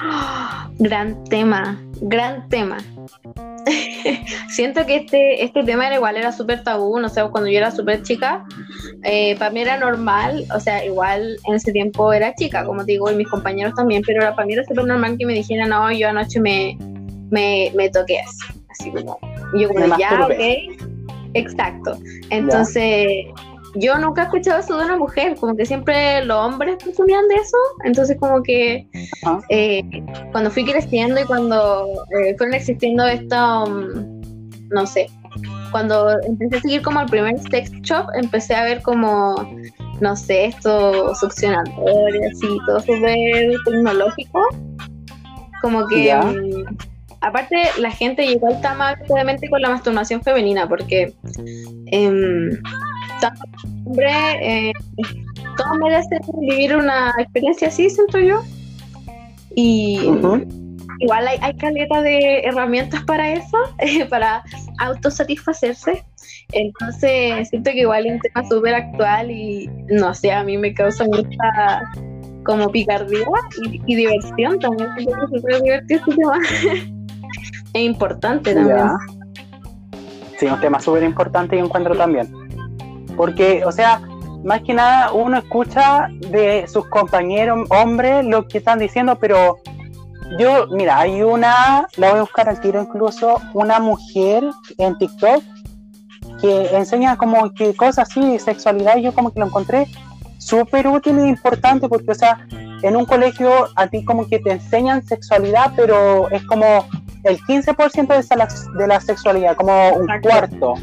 [0.78, 2.78] gran tema, gran tema.
[4.48, 7.70] Siento que este, este tema era igual, era súper tabú, no sé, cuando yo era
[7.70, 8.44] súper chica,
[9.02, 13.11] eh, para mí era normal, o sea, igual en ese tiempo era chica, como digo,
[13.11, 16.09] y mis compañeros también, pero para mí era súper normal que me dijeran, no, yo
[16.09, 16.76] anoche me,
[17.30, 19.18] me, me toqué así, así como,
[19.59, 20.87] yo como, ya, ok,
[21.35, 21.98] exacto.
[22.30, 23.26] Entonces,
[23.74, 27.35] yo nunca he escuchado eso de una mujer, como que siempre los hombres presumían de
[27.37, 28.88] eso, entonces como que
[29.50, 29.83] eh,
[30.33, 31.87] cuando fui creciendo y cuando
[32.18, 35.09] eh, fueron existiendo esto, mm, no sé,
[35.70, 39.35] cuando empecé a seguir como el primer sex shop, empecé a ver como,
[40.00, 44.40] no sé, estos succionadores y todo súper tecnológico,
[45.62, 46.14] como que...
[46.14, 46.76] Mm,
[47.22, 51.12] aparte la gente igual está más obviamente con la masturbación femenina porque
[53.22, 53.29] eh,
[53.85, 54.11] hombre
[54.42, 54.72] eh,
[55.57, 58.42] todos merecen vivir una experiencia así siento yo.
[59.55, 60.00] Y
[61.00, 63.57] igual hay, hay caleta de herramientas para eso
[64.11, 64.42] para
[64.79, 66.05] autosatisfacerse.
[66.52, 70.72] Entonces siento que igual es un tema súper actual y no sé a mí me
[70.74, 71.83] causa mucha
[72.44, 73.26] como picardía
[73.87, 76.38] y, diversión también que súper divertido este tema.
[77.74, 78.88] Es importante también.
[80.38, 82.45] Sí, un tema súper importante y encuentro también.
[83.16, 84.00] Porque, o sea,
[84.44, 89.59] más que nada uno escucha de sus compañeros hombres lo que están diciendo, pero
[90.38, 94.44] yo, mira, hay una, la voy a buscar al tiro incluso, una mujer
[94.79, 95.42] en TikTok
[96.40, 99.87] que enseña como que cosas así, sexualidad, y yo como que lo encontré
[100.38, 102.46] súper útil e importante porque, o sea,
[102.83, 106.87] en un colegio a ti como que te enseñan sexualidad, pero es como
[107.24, 110.74] el 15% de, de la sexualidad, como un cuarto.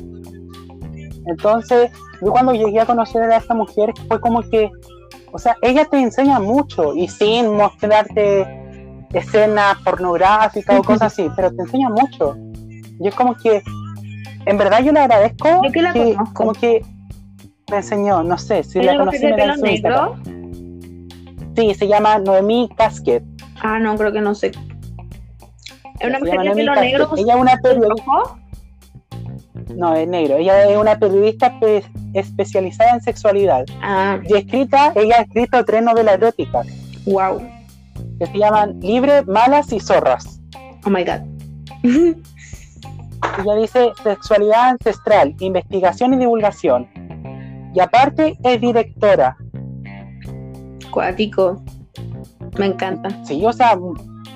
[1.27, 1.91] Entonces,
[2.23, 4.69] yo cuando llegué a conocer a esta mujer fue como que,
[5.31, 8.47] o sea, ella te enseña mucho y sin mostrarte
[9.13, 12.35] escenas pornográficas o cosas así, pero te enseña mucho.
[12.99, 13.61] Y es como que,
[14.45, 15.93] en verdad yo le agradezco que, la
[16.33, 16.85] como que
[17.69, 20.15] me enseñó, no sé, si la conocí me la negro?
[21.55, 23.23] Sí, se llama Noemí Casket.
[23.61, 24.51] Ah, no, creo que no sé
[25.99, 27.09] ¿Es una mujer de pelo negro?
[27.15, 28.11] Ella es una periodista.
[29.75, 30.37] No, es negro.
[30.37, 31.57] Ella es una periodista
[32.13, 33.65] especializada en sexualidad.
[33.81, 34.19] Ah.
[34.27, 36.67] Y escrita, ella ha escrito tres novelas eróticas.
[37.05, 37.41] Wow.
[38.19, 40.39] Que se llaman Libre, Malas y Zorras.
[40.85, 41.21] Oh my God.
[41.83, 46.87] ella dice sexualidad ancestral, investigación y divulgación.
[47.73, 49.35] Y aparte es directora.
[50.91, 51.63] cuático.
[52.57, 53.09] Me encanta.
[53.25, 53.77] Sí, o sea,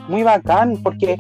[0.08, 1.18] muy bacán, porque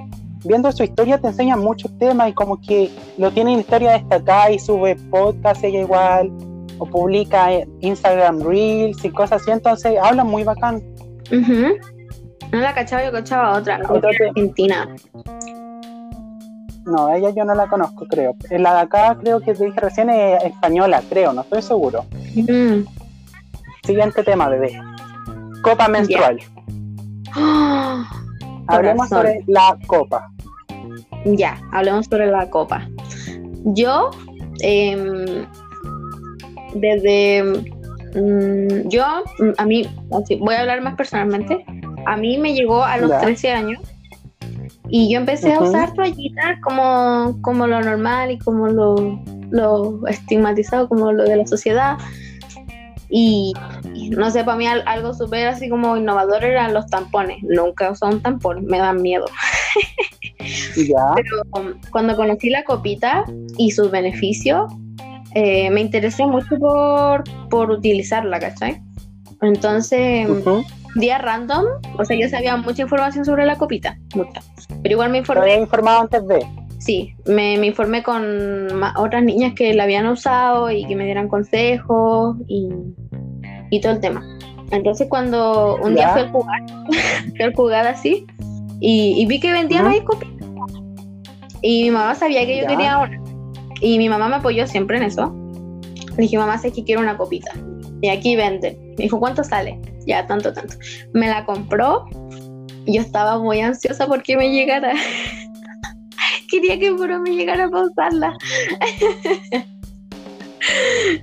[0.48, 4.52] viendo su historia te enseña muchos temas y como que lo tiene en historia destacada
[4.52, 6.32] y sube podcast ella igual,
[6.80, 7.50] o publica
[7.82, 10.82] Instagram Reels y cosas así, entonces habla muy bacán.
[12.52, 14.88] No la cachaba, yo cachaba otra, otra argentina.
[16.86, 18.36] No, ella yo no la conozco, creo.
[18.50, 22.06] La de acá creo que te dije recién es española, creo, no estoy seguro.
[23.84, 24.80] Siguiente tema, bebé.
[25.62, 26.40] Copa menstrual.
[28.68, 30.32] Hablemos sobre la copa.
[31.26, 32.88] Ya, hablemos sobre la copa.
[33.66, 34.12] Yo,
[34.62, 35.46] em,
[36.76, 37.44] desde.
[38.16, 39.04] Mm, yo,
[39.58, 39.88] a mí,
[40.40, 41.66] voy a hablar más personalmente.
[42.06, 43.82] A mí me llegó a los 13 años
[44.90, 50.88] y yo empecé a usar toallitas como, como lo normal y como lo, lo estigmatizado,
[50.88, 51.98] como lo de la sociedad.
[53.10, 53.54] Y,
[54.12, 57.38] no sé, para mí algo súper así como innovador eran los tampones.
[57.44, 59.26] Nunca usado un tampón, me dan miedo.
[60.76, 63.26] Pero cuando conocí la copita
[63.58, 64.72] y sus beneficios,
[65.34, 68.82] eh, me interesé mucho por, por utilizarla, ¿cachai?
[69.42, 70.28] Entonces,
[70.96, 71.66] día random,
[71.98, 74.42] o sea, yo sabía mucha información sobre la copita, mucha.
[74.82, 75.42] Pero igual me informé.
[75.42, 76.67] había informado antes de?
[76.80, 78.68] Sí, me, me, informé con
[78.98, 82.70] otras niñas que la habían usado y que me dieran consejos y,
[83.72, 84.24] y todo el tema.
[84.72, 86.62] Entonces cuando un día fui al jugar,
[87.30, 88.28] fui al jugar así
[88.80, 90.48] y, vi que vendían ahí copitas.
[91.62, 93.20] Y mi mamá sabía que yo quería una.
[93.82, 95.34] Y mi mamá me apoyó siempre en eso.
[96.16, 97.52] Le dije, mamá, sé que quiero una copita.
[98.02, 98.78] Y aquí venden.
[98.98, 99.80] Me dijo, ¿cuánto sale?
[100.06, 100.76] Ya, tanto, tanto.
[101.14, 102.06] Me la compró.
[102.86, 104.94] Y yo estaba muy ansiosa porque me llegara.
[106.48, 108.38] Quería que puro me llegara para usarla.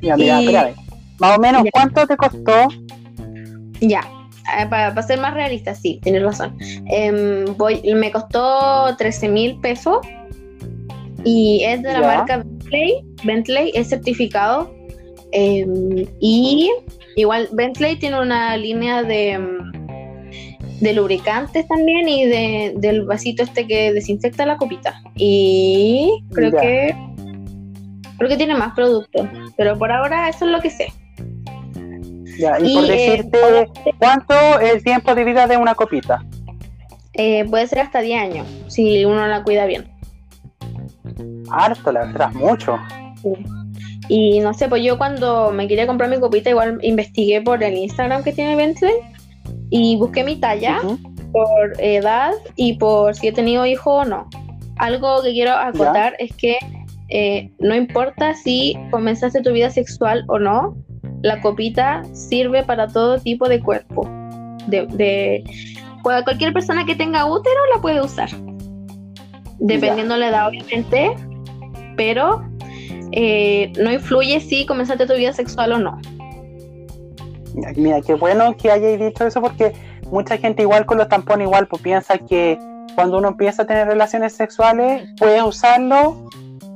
[0.03, 0.75] ya, mira, espérame.
[1.19, 2.69] Más o menos, ¿cuánto te costó?
[3.81, 4.03] Ya,
[4.59, 6.57] eh, para, ser más realista, sí, tienes razón.
[6.87, 9.99] Em, voy, me costó 13 mil pesos
[11.25, 13.05] y es de la marca Bentley.
[13.25, 14.75] Bentley es certificado
[15.33, 16.71] em, y
[17.17, 19.84] igual Bentley tiene una línea de, em,
[20.81, 25.01] de lubricantes también y de, del vasito este que desinfecta la copita.
[25.15, 26.95] Y creo que
[28.19, 30.93] creo que tiene más productos, pero por ahora eso es lo que sé.
[32.39, 36.25] Ya, y, por eh, decirte, ¿cuánto es el tiempo de vida de una copita?
[37.13, 39.89] Eh, puede ser hasta 10 años, si uno la cuida bien.
[41.51, 42.77] Harto, la verdad, mucho.
[44.09, 47.75] Y no sé, pues yo cuando me quería comprar mi copita, igual investigué por el
[47.75, 48.95] Instagram que tiene Bentley
[49.77, 50.81] y busqué mi talla
[51.33, 54.29] por edad y por si he tenido hijo o no.
[54.77, 56.57] Algo que quiero acotar es que
[57.09, 60.77] eh, no importa si comenzaste tu vida sexual o no,
[61.23, 64.09] la copita sirve para todo tipo de cuerpo.
[64.69, 65.43] De,
[66.05, 68.31] cualquier persona que tenga útero la puede usar.
[69.59, 71.17] Dependiendo de la edad, obviamente.
[71.97, 72.49] Pero
[73.11, 76.01] eh, no influye si comenzaste tu vida sexual o no.
[77.77, 79.73] Mira, qué bueno que hayáis dicho eso porque
[80.11, 82.59] mucha gente igual con los tampones igual pues piensa que
[82.95, 86.29] cuando uno empieza a tener relaciones sexuales puede usarlo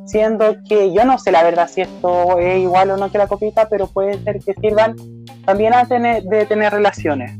[0.08, 3.26] siendo que yo no sé la verdad si esto es igual o no que la
[3.26, 4.96] copita, pero puede ser que sirvan
[5.44, 7.32] también a tener, de tener relaciones.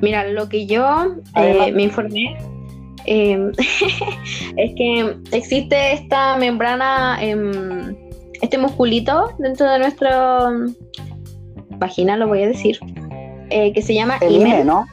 [0.00, 2.36] Mira, lo que yo eh, me informé
[3.06, 3.52] em,
[4.56, 7.96] es que existe esta membrana, em,
[8.42, 10.50] este musculito dentro de nuestra
[11.82, 12.78] vagina, lo voy a decir,
[13.50, 14.86] eh, que se llama el imen, ¿no?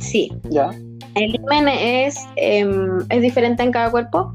[0.00, 0.32] Sí.
[0.50, 0.70] Ya.
[1.14, 4.34] El imen es, em, es diferente en cada cuerpo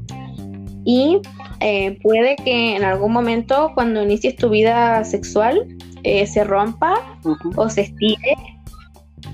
[0.84, 1.20] y
[1.60, 5.66] eh, puede que en algún momento cuando inicies tu vida sexual
[6.04, 7.18] eh, se rompa
[7.56, 8.36] o se estire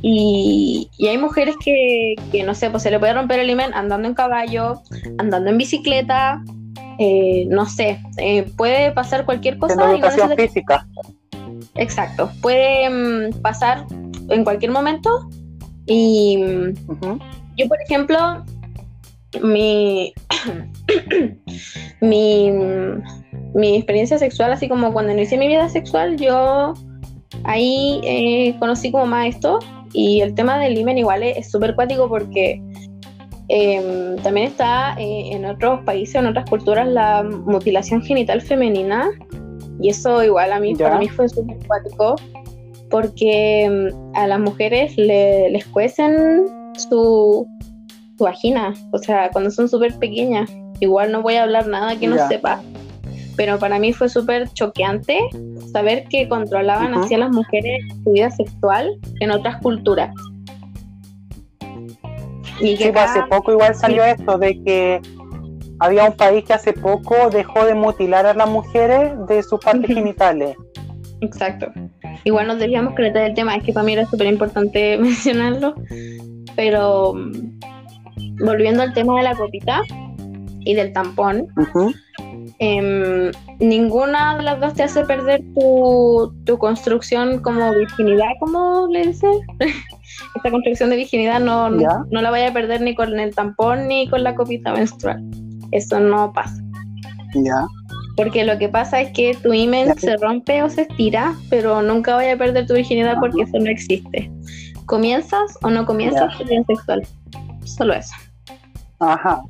[0.03, 4.14] y, hay mujeres que, no sé, pues se le puede romper el imen andando en
[4.14, 4.82] caballo,
[5.18, 6.42] andando en bicicleta,
[6.99, 8.01] eh, no sé,
[8.57, 9.90] puede pasar cualquier cosa.
[9.90, 10.86] educación física.
[11.79, 13.87] Exacto, puede mm, pasar
[14.29, 15.29] en cualquier momento
[15.87, 16.39] y
[17.57, 18.45] yo, por ejemplo,
[19.43, 20.12] mi,
[22.01, 22.51] mi,
[23.55, 26.74] mi experiencia sexual, así como cuando inicié mi vida sexual, yo
[27.45, 29.59] ahí eh, conocí como más esto
[29.93, 32.61] y el tema del imen igual es súper cuático porque
[33.49, 39.09] em, también está eh, en otros países, en otras culturas, la mutilación genital femenina
[39.81, 42.16] y eso igual a mí, para mí fue súper cuático
[42.91, 46.45] porque em, a las mujeres le, les cuecen
[46.77, 47.47] su
[48.18, 50.51] vagina, o sea, cuando son súper pequeñas.
[50.81, 52.61] Igual no voy a hablar nada que no sepa.
[53.37, 55.18] pero para mí fue súper choqueante
[55.72, 60.14] saber que controlaban así a las mujeres su vida sexual en otras culturas.
[62.61, 65.01] Y que Sí, pues, acá- hace poco igual salió esto de que
[65.81, 69.95] había un país que hace poco dejó de mutilar a las mujeres de sus partes
[69.95, 70.57] genitales.
[71.20, 71.70] Exacto.
[72.24, 75.74] Igual nos desviamos que del tema, es que para mí era súper importante mencionarlo.
[76.55, 79.83] Pero mm, volviendo al tema de la copita
[80.61, 81.47] y del tampón,
[82.59, 89.09] em, ninguna de las dos te hace perder tu, tu construcción como virginidad, como le
[89.09, 89.29] dice.
[90.35, 93.89] Esta construcción de virginidad no, no, no la vaya a perder ni con el tampón
[93.89, 95.22] ni con la copita menstrual.
[95.77, 96.57] Eso no pasa.
[97.35, 97.66] Ya.
[98.16, 99.95] Porque lo que pasa es que tu imen Ya.
[99.95, 103.70] se rompe o se estira, pero nunca vaya a perder tu virginidad porque eso no
[103.70, 104.31] existe.
[104.87, 107.07] ¿Comienzas o no comienzas tu vida sexual?
[107.64, 108.14] Solo eso.
[109.01, 109.43] Ajá.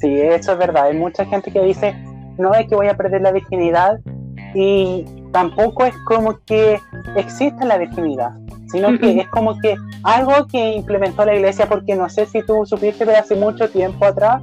[0.00, 0.86] Sí, eso es verdad.
[0.86, 1.94] Hay mucha gente que dice,
[2.38, 4.00] no es que voy a perder la virginidad
[4.54, 6.80] y tampoco es como que
[7.16, 8.30] exista la virginidad,
[8.72, 12.66] sino que es como que algo que implementó la iglesia, porque no sé si tú
[12.66, 14.42] supiste, pero hace mucho tiempo atrás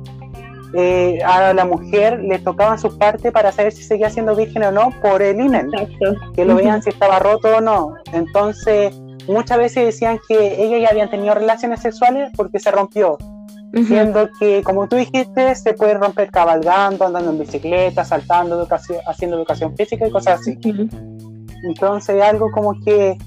[0.76, 4.72] eh, a la mujer le tocaban sus partes para saber si seguía siendo virgen o
[4.72, 6.16] no por el Exacto.
[6.34, 7.96] que lo vean si estaba roto o no.
[8.14, 8.96] Entonces,
[9.28, 13.18] muchas veces decían que ellas ya habían tenido relaciones sexuales porque se rompió
[13.84, 19.38] siendo que, como tú dijiste, se puede romper cabalgando, andando en bicicleta, saltando, educación, haciendo
[19.38, 20.58] educación física y cosas así.
[21.64, 23.18] Entonces, algo como que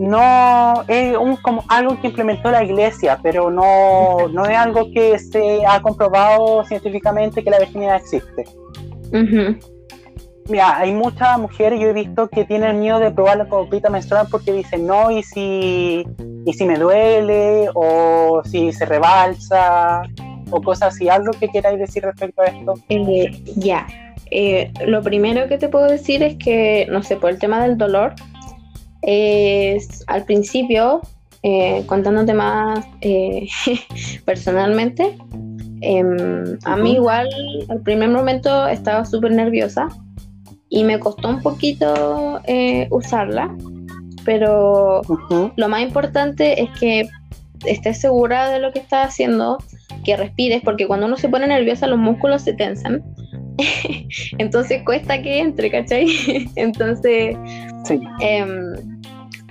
[0.00, 5.18] no es un, como algo que implementó la iglesia, pero no, no es algo que
[5.18, 8.46] se ha comprobado científicamente que la virginidad existe.
[10.48, 14.26] Mira, hay muchas mujeres, yo he visto que tienen miedo de probar la copita menstrual
[14.30, 16.06] porque dicen, no, y si,
[16.46, 20.00] y si me duele, o si se rebalsa,
[20.50, 21.10] o cosas así.
[21.10, 22.74] ¿Algo que queráis decir respecto a esto?
[22.88, 23.86] Eh, ya.
[24.30, 27.76] Eh, lo primero que te puedo decir es que, no sé, por el tema del
[27.76, 28.14] dolor,
[29.02, 31.00] es al principio,
[31.42, 33.48] eh, contándote más eh,
[34.24, 35.16] personalmente,
[35.80, 37.28] em, a mí igual
[37.68, 39.88] al primer momento estaba súper nerviosa
[40.68, 43.56] y me costó un poquito eh, usarla,
[44.24, 45.02] pero
[45.56, 47.08] lo más importante es que
[47.64, 49.58] estés segura de lo que estás haciendo,
[50.04, 53.02] que respires, porque cuando uno se pone nerviosa los músculos se tensan.
[54.38, 56.06] Entonces cuesta que entre, ¿cachai?
[56.56, 57.36] Entonces,
[57.84, 58.74] Sí, em,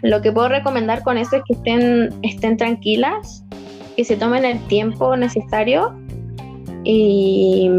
[0.01, 3.43] lo que puedo recomendar con eso es que estén, estén tranquilas,
[3.95, 5.93] que se tomen el tiempo necesario
[6.84, 7.70] y,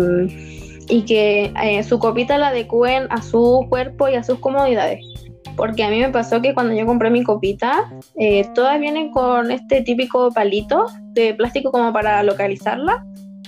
[0.88, 5.00] y que eh, su copita la adecúen a su cuerpo y a sus comodidades.
[5.56, 9.50] Porque a mí me pasó que cuando yo compré mi copita, eh, todas vienen con
[9.50, 13.04] este típico palito de plástico como para localizarla.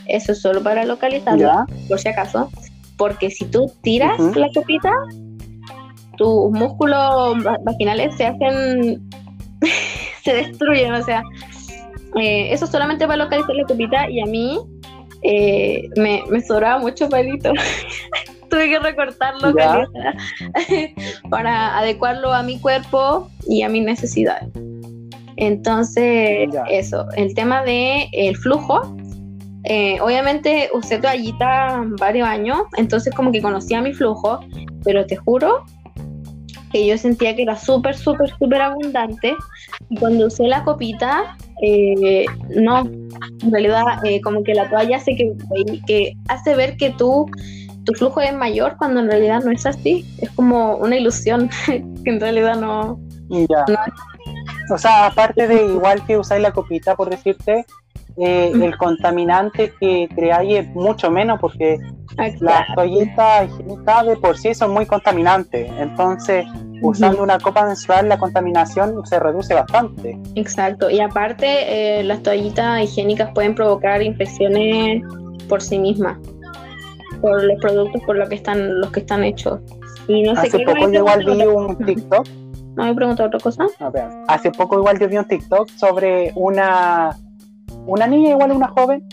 [0.06, 2.50] Eso es solo para localizarla, ya, por si acaso.
[3.02, 4.92] Porque si tú tiras la copita,
[6.16, 9.02] tus músculos va- vaginales se hacen,
[10.22, 11.20] se destruyen, o sea,
[12.20, 14.56] eh, eso solamente para localizar la copita y a mí
[15.22, 17.50] eh, me, me sobraba mucho palito.
[18.50, 19.52] Tuve que recortarlo
[21.30, 24.48] para adecuarlo a mi cuerpo y a mis necesidades.
[25.36, 26.62] Entonces, Ya.
[26.70, 28.94] eso, el tema de el flujo,
[29.64, 34.40] eh, obviamente usé toallita varios años, entonces como que conocía mi flujo,
[34.84, 35.64] pero te juro
[36.72, 39.36] que yo sentía que era súper, súper, súper abundante.
[39.90, 42.24] Y cuando usé la copita, eh,
[42.56, 45.32] no, en realidad eh, como que la toalla hace que,
[45.86, 47.26] que hace ver que tú,
[47.84, 50.06] tu flujo es mayor cuando en realidad no es así.
[50.18, 52.98] Es como una ilusión que en realidad no...
[53.28, 53.64] ya.
[54.72, 57.66] O sea, aparte de igual que usáis la copita, por decirte,
[58.16, 61.78] eh, el contaminante que creáis es mucho menos porque
[62.18, 65.70] Ah, las toallitas higiénicas de por sí son muy contaminantes.
[65.78, 66.44] Entonces,
[66.82, 70.18] usando una copa menstrual, la contaminación se reduce bastante.
[70.34, 75.02] Exacto, y aparte eh, las toallitas higiénicas pueden provocar infecciones
[75.48, 76.18] por sí mismas,
[77.20, 79.60] por los productos por los que están, los que están hechos.
[80.08, 81.78] Y no sé Hace qué poco yo igual vi un.
[81.78, 82.26] TikTok
[82.74, 83.66] ¿No me preguntó otra cosa?
[83.80, 87.10] A ver, hace poco igual yo vi un TikTok sobre una,
[87.86, 89.06] una niña, igual una joven,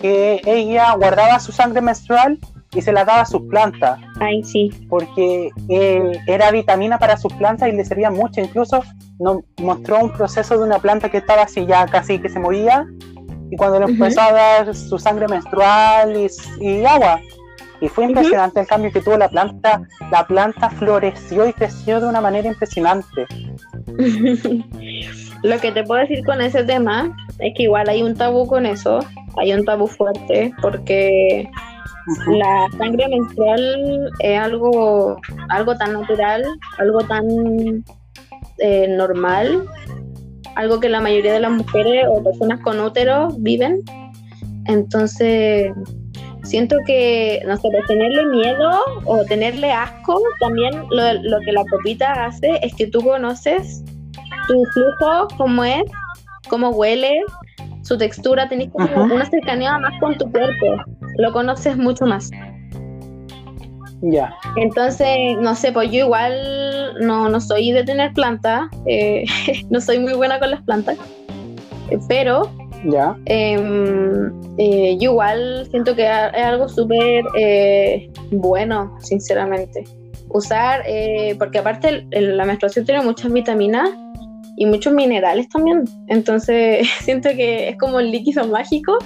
[0.00, 2.38] que ella guardaba su sangre menstrual
[2.72, 4.70] y se la daba a sus plantas, Ay, sí.
[4.88, 8.40] porque eh, era vitamina para sus plantas y le servía mucho.
[8.40, 8.82] Incluso
[9.18, 12.86] nos mostró un proceso de una planta que estaba así ya casi que se moría,
[13.50, 13.94] y cuando le Ujú.
[13.94, 16.28] empezó a dar su sangre menstrual y,
[16.64, 17.20] y agua.
[17.80, 19.82] Y fue impresionante el cambio que tuvo la planta.
[20.12, 23.26] La planta floreció y creció de una manera impresionante.
[25.42, 28.66] Lo que te puedo decir con ese tema es que igual hay un tabú con
[28.66, 29.00] eso,
[29.38, 31.48] hay un tabú fuerte, porque
[32.26, 35.16] la sangre menstrual es algo,
[35.48, 36.44] algo tan natural,
[36.78, 37.24] algo tan
[38.58, 39.66] eh, normal,
[40.56, 43.82] algo que la mayoría de las mujeres o personas con útero viven.
[44.66, 45.72] Entonces,
[46.42, 48.70] siento que, no sé, pues tenerle miedo
[49.06, 53.82] o tenerle asco, también lo, lo que la copita hace es que tú conoces
[54.50, 55.82] tu flujo, cómo es,
[56.48, 57.20] cómo huele,
[57.82, 60.76] su textura, tenés como una cercanía más con tu cuerpo,
[61.18, 62.30] lo conoces mucho más.
[64.02, 64.34] Ya.
[64.56, 69.24] Entonces, no sé, pues yo igual no, no soy de tener plantas, eh,
[69.70, 70.96] no soy muy buena con las plantas,
[72.08, 72.50] pero
[72.86, 73.14] ya.
[73.26, 79.84] Em, eh, yo igual siento que es algo súper eh, bueno, sinceramente.
[80.32, 80.84] Usar,
[81.40, 83.90] porque aparte la menstruación tiene muchas vitaminas
[84.60, 85.84] y muchos minerales también.
[86.06, 88.98] Entonces siento que es como el líquido mágico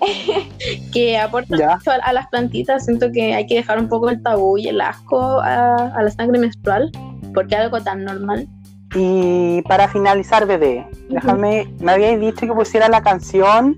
[0.92, 2.84] que aporta mucho a, las plantitas.
[2.84, 6.38] Siento que hay que dejar un poco el tabú y el asco a, la sangre
[6.38, 6.92] menstrual
[7.34, 8.48] porque es algo tan normal.
[8.94, 13.76] Y para finalizar, bebé, déjame, me habíais dicho que pusiera la canción.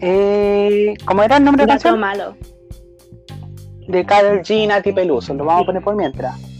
[0.00, 2.00] Eh, ¿Cómo era el nombre de la canción?
[2.00, 2.36] malo.
[3.86, 4.66] De Carol G.
[4.66, 6.51] Nati Peluso, lo vamos a poner por mientras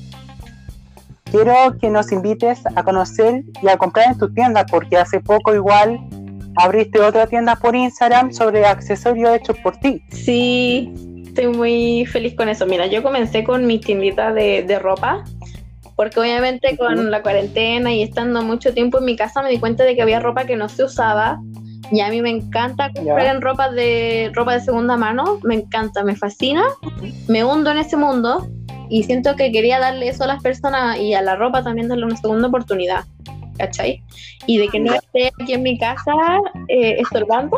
[1.33, 5.55] quiero que nos invites a conocer y a comprar en tu tienda, porque hace poco
[5.55, 5.99] igual
[6.57, 10.03] abriste otra tienda por Instagram sobre accesorios hechos por ti.
[10.11, 10.93] Sí,
[11.27, 12.67] estoy muy feliz con eso.
[12.67, 15.25] Mira, yo comencé con mi tiendita de, ropa,
[15.97, 19.85] porque obviamente con la cuarentena y estando mucho tiempo en mi casa me di cuenta
[19.85, 21.41] de que había ropa que no se usaba.
[21.91, 26.05] Y a mí me encanta comprar en ropa de ropa de segunda mano, me encanta,
[26.05, 26.65] me fascina,
[27.29, 28.47] me hundo en ese mundo
[28.93, 32.05] y siento que quería darle eso a las personas y a la ropa también darle
[32.05, 33.05] una segunda oportunidad,
[33.57, 34.03] ¿cachai?
[34.47, 36.13] Y de que no esté aquí en mi casa
[36.69, 37.57] eh, estorbando.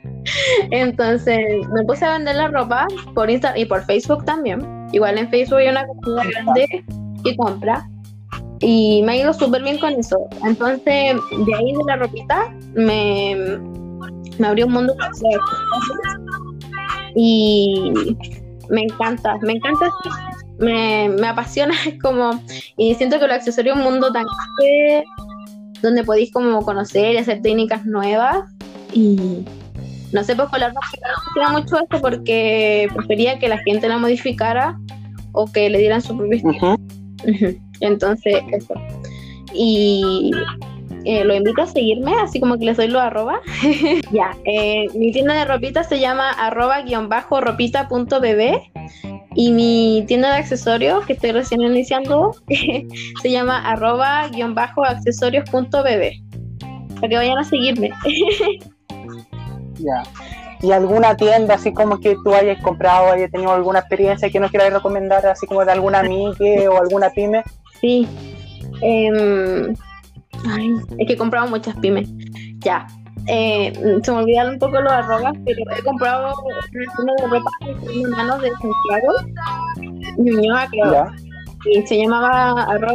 [0.70, 1.44] Entonces
[1.74, 4.60] me puse a vender la ropa por Instagram y por Facebook también.
[4.92, 6.84] Igual en Facebook hay una comunidad grande
[7.22, 7.86] que compra.
[8.60, 10.16] Y me ha ido súper bien con eso.
[10.42, 13.58] Entonces, de ahí de la ropita, me,
[14.38, 14.94] me abrió un mundo
[17.14, 17.92] y
[18.70, 19.90] me encanta, me encanta
[20.58, 22.40] me, me apasiona, es como,
[22.76, 25.04] y siento que lo accesorio es un mundo tan grande
[25.82, 28.44] donde podéis como conocer y hacer técnicas nuevas
[28.92, 29.44] y
[30.12, 30.80] no sé, pues con la ropa
[31.36, 34.78] no mucho esto porque prefería que la gente la modificara
[35.32, 36.78] o que le dieran su propio estilo.
[37.80, 38.74] Entonces, eso.
[39.52, 40.30] Y
[41.04, 43.40] eh, lo invito a seguirme, así como que les doy lo arroba.
[44.12, 48.70] ya, eh, mi tienda de ropita se llama arroba guion bajo ropita punto bebé
[49.36, 52.34] y mi tienda de accesorios, que estoy recién iniciando,
[53.22, 56.22] se llama arroba guion bajo accesorios punto bebé.
[56.94, 57.90] Para que vayan a seguirme.
[59.74, 60.02] ya.
[60.62, 64.50] ¿Y alguna tienda así como que tú hayas comprado, hayas tenido alguna experiencia que nos
[64.50, 67.42] quieras recomendar, así como de alguna amiga o alguna pyme?
[67.82, 68.08] Sí.
[68.80, 69.74] Em,
[70.48, 72.08] ay, es que he comprado muchas pymes.
[72.60, 72.86] Ya.
[73.28, 76.34] Eh, se me olvidaron un poco los arrobas, pero he comprado
[76.98, 79.14] una de ropa en manos de Santiago,
[80.18, 81.06] Ñuñoa creo,
[81.72, 82.94] y se llamaba arroba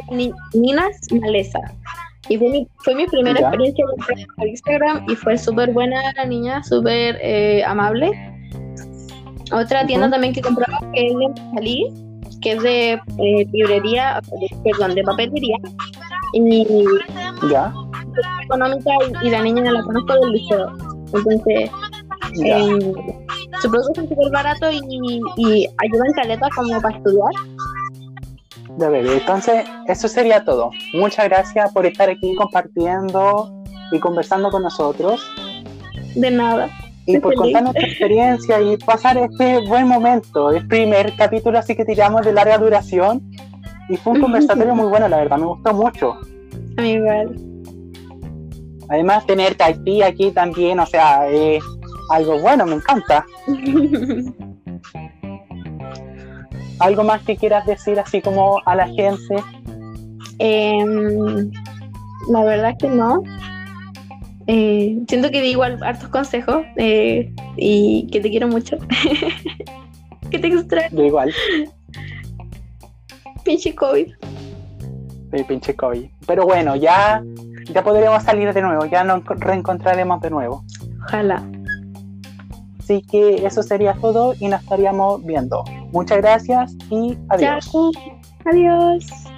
[0.53, 1.59] Ninas Maleza.
[2.29, 3.83] Y fue mi, fue mi primera experiencia
[4.37, 8.11] con Instagram y fue súper buena la niña, súper eh, amable.
[9.51, 11.87] Otra tienda también que compraba que es de Salí,
[12.41, 14.21] que es de eh, librería,
[14.63, 15.57] perdón, de papelería.
[16.33, 16.65] Y
[17.49, 17.73] ya
[18.43, 18.91] económica
[19.23, 20.67] y, la niña la conozco del liceo.
[21.13, 21.69] Entonces,
[22.45, 22.93] eh,
[23.61, 27.33] su producto es súper barato y, y ayuda en caleta como para estudiar.
[28.77, 29.13] De.
[29.13, 30.71] Entonces, eso sería todo.
[30.93, 33.53] Muchas gracias por estar aquí compartiendo
[33.91, 35.21] y conversando con nosotros.
[36.15, 36.69] De nada.
[37.05, 40.51] Y por contarnos tu experiencia y pasar este buen momento.
[40.51, 43.21] El primer capítulo así que tiramos de larga duración.
[43.89, 45.37] Y fue un conversatorio muy bueno, la verdad.
[45.37, 46.13] Me gustó mucho.
[46.77, 47.50] A mí igual.
[48.91, 51.63] Además, tener Tahití aquí también, o sea, es
[52.09, 53.25] algo bueno, me encanta.
[56.79, 59.35] ¿Algo más que quieras decir así como a la gente?
[60.39, 61.49] Em,
[62.29, 63.23] la verdad que no.
[64.47, 68.75] Eh, siento que di igual hartos consejos eh, y que te quiero mucho.
[70.31, 71.05] que te extraño.
[71.05, 71.33] igual.
[73.45, 74.11] Pinche COVID.
[75.31, 76.09] Sí, pinche COVID.
[76.27, 77.23] Pero bueno, ya
[77.71, 80.63] ya podremos salir de nuevo, ya nos reencontraremos de nuevo.
[81.03, 81.43] Ojalá.
[82.79, 85.63] Así que eso sería todo y nos estaríamos viendo.
[85.91, 87.71] Muchas gracias y adiós.
[88.45, 89.30] Adiós.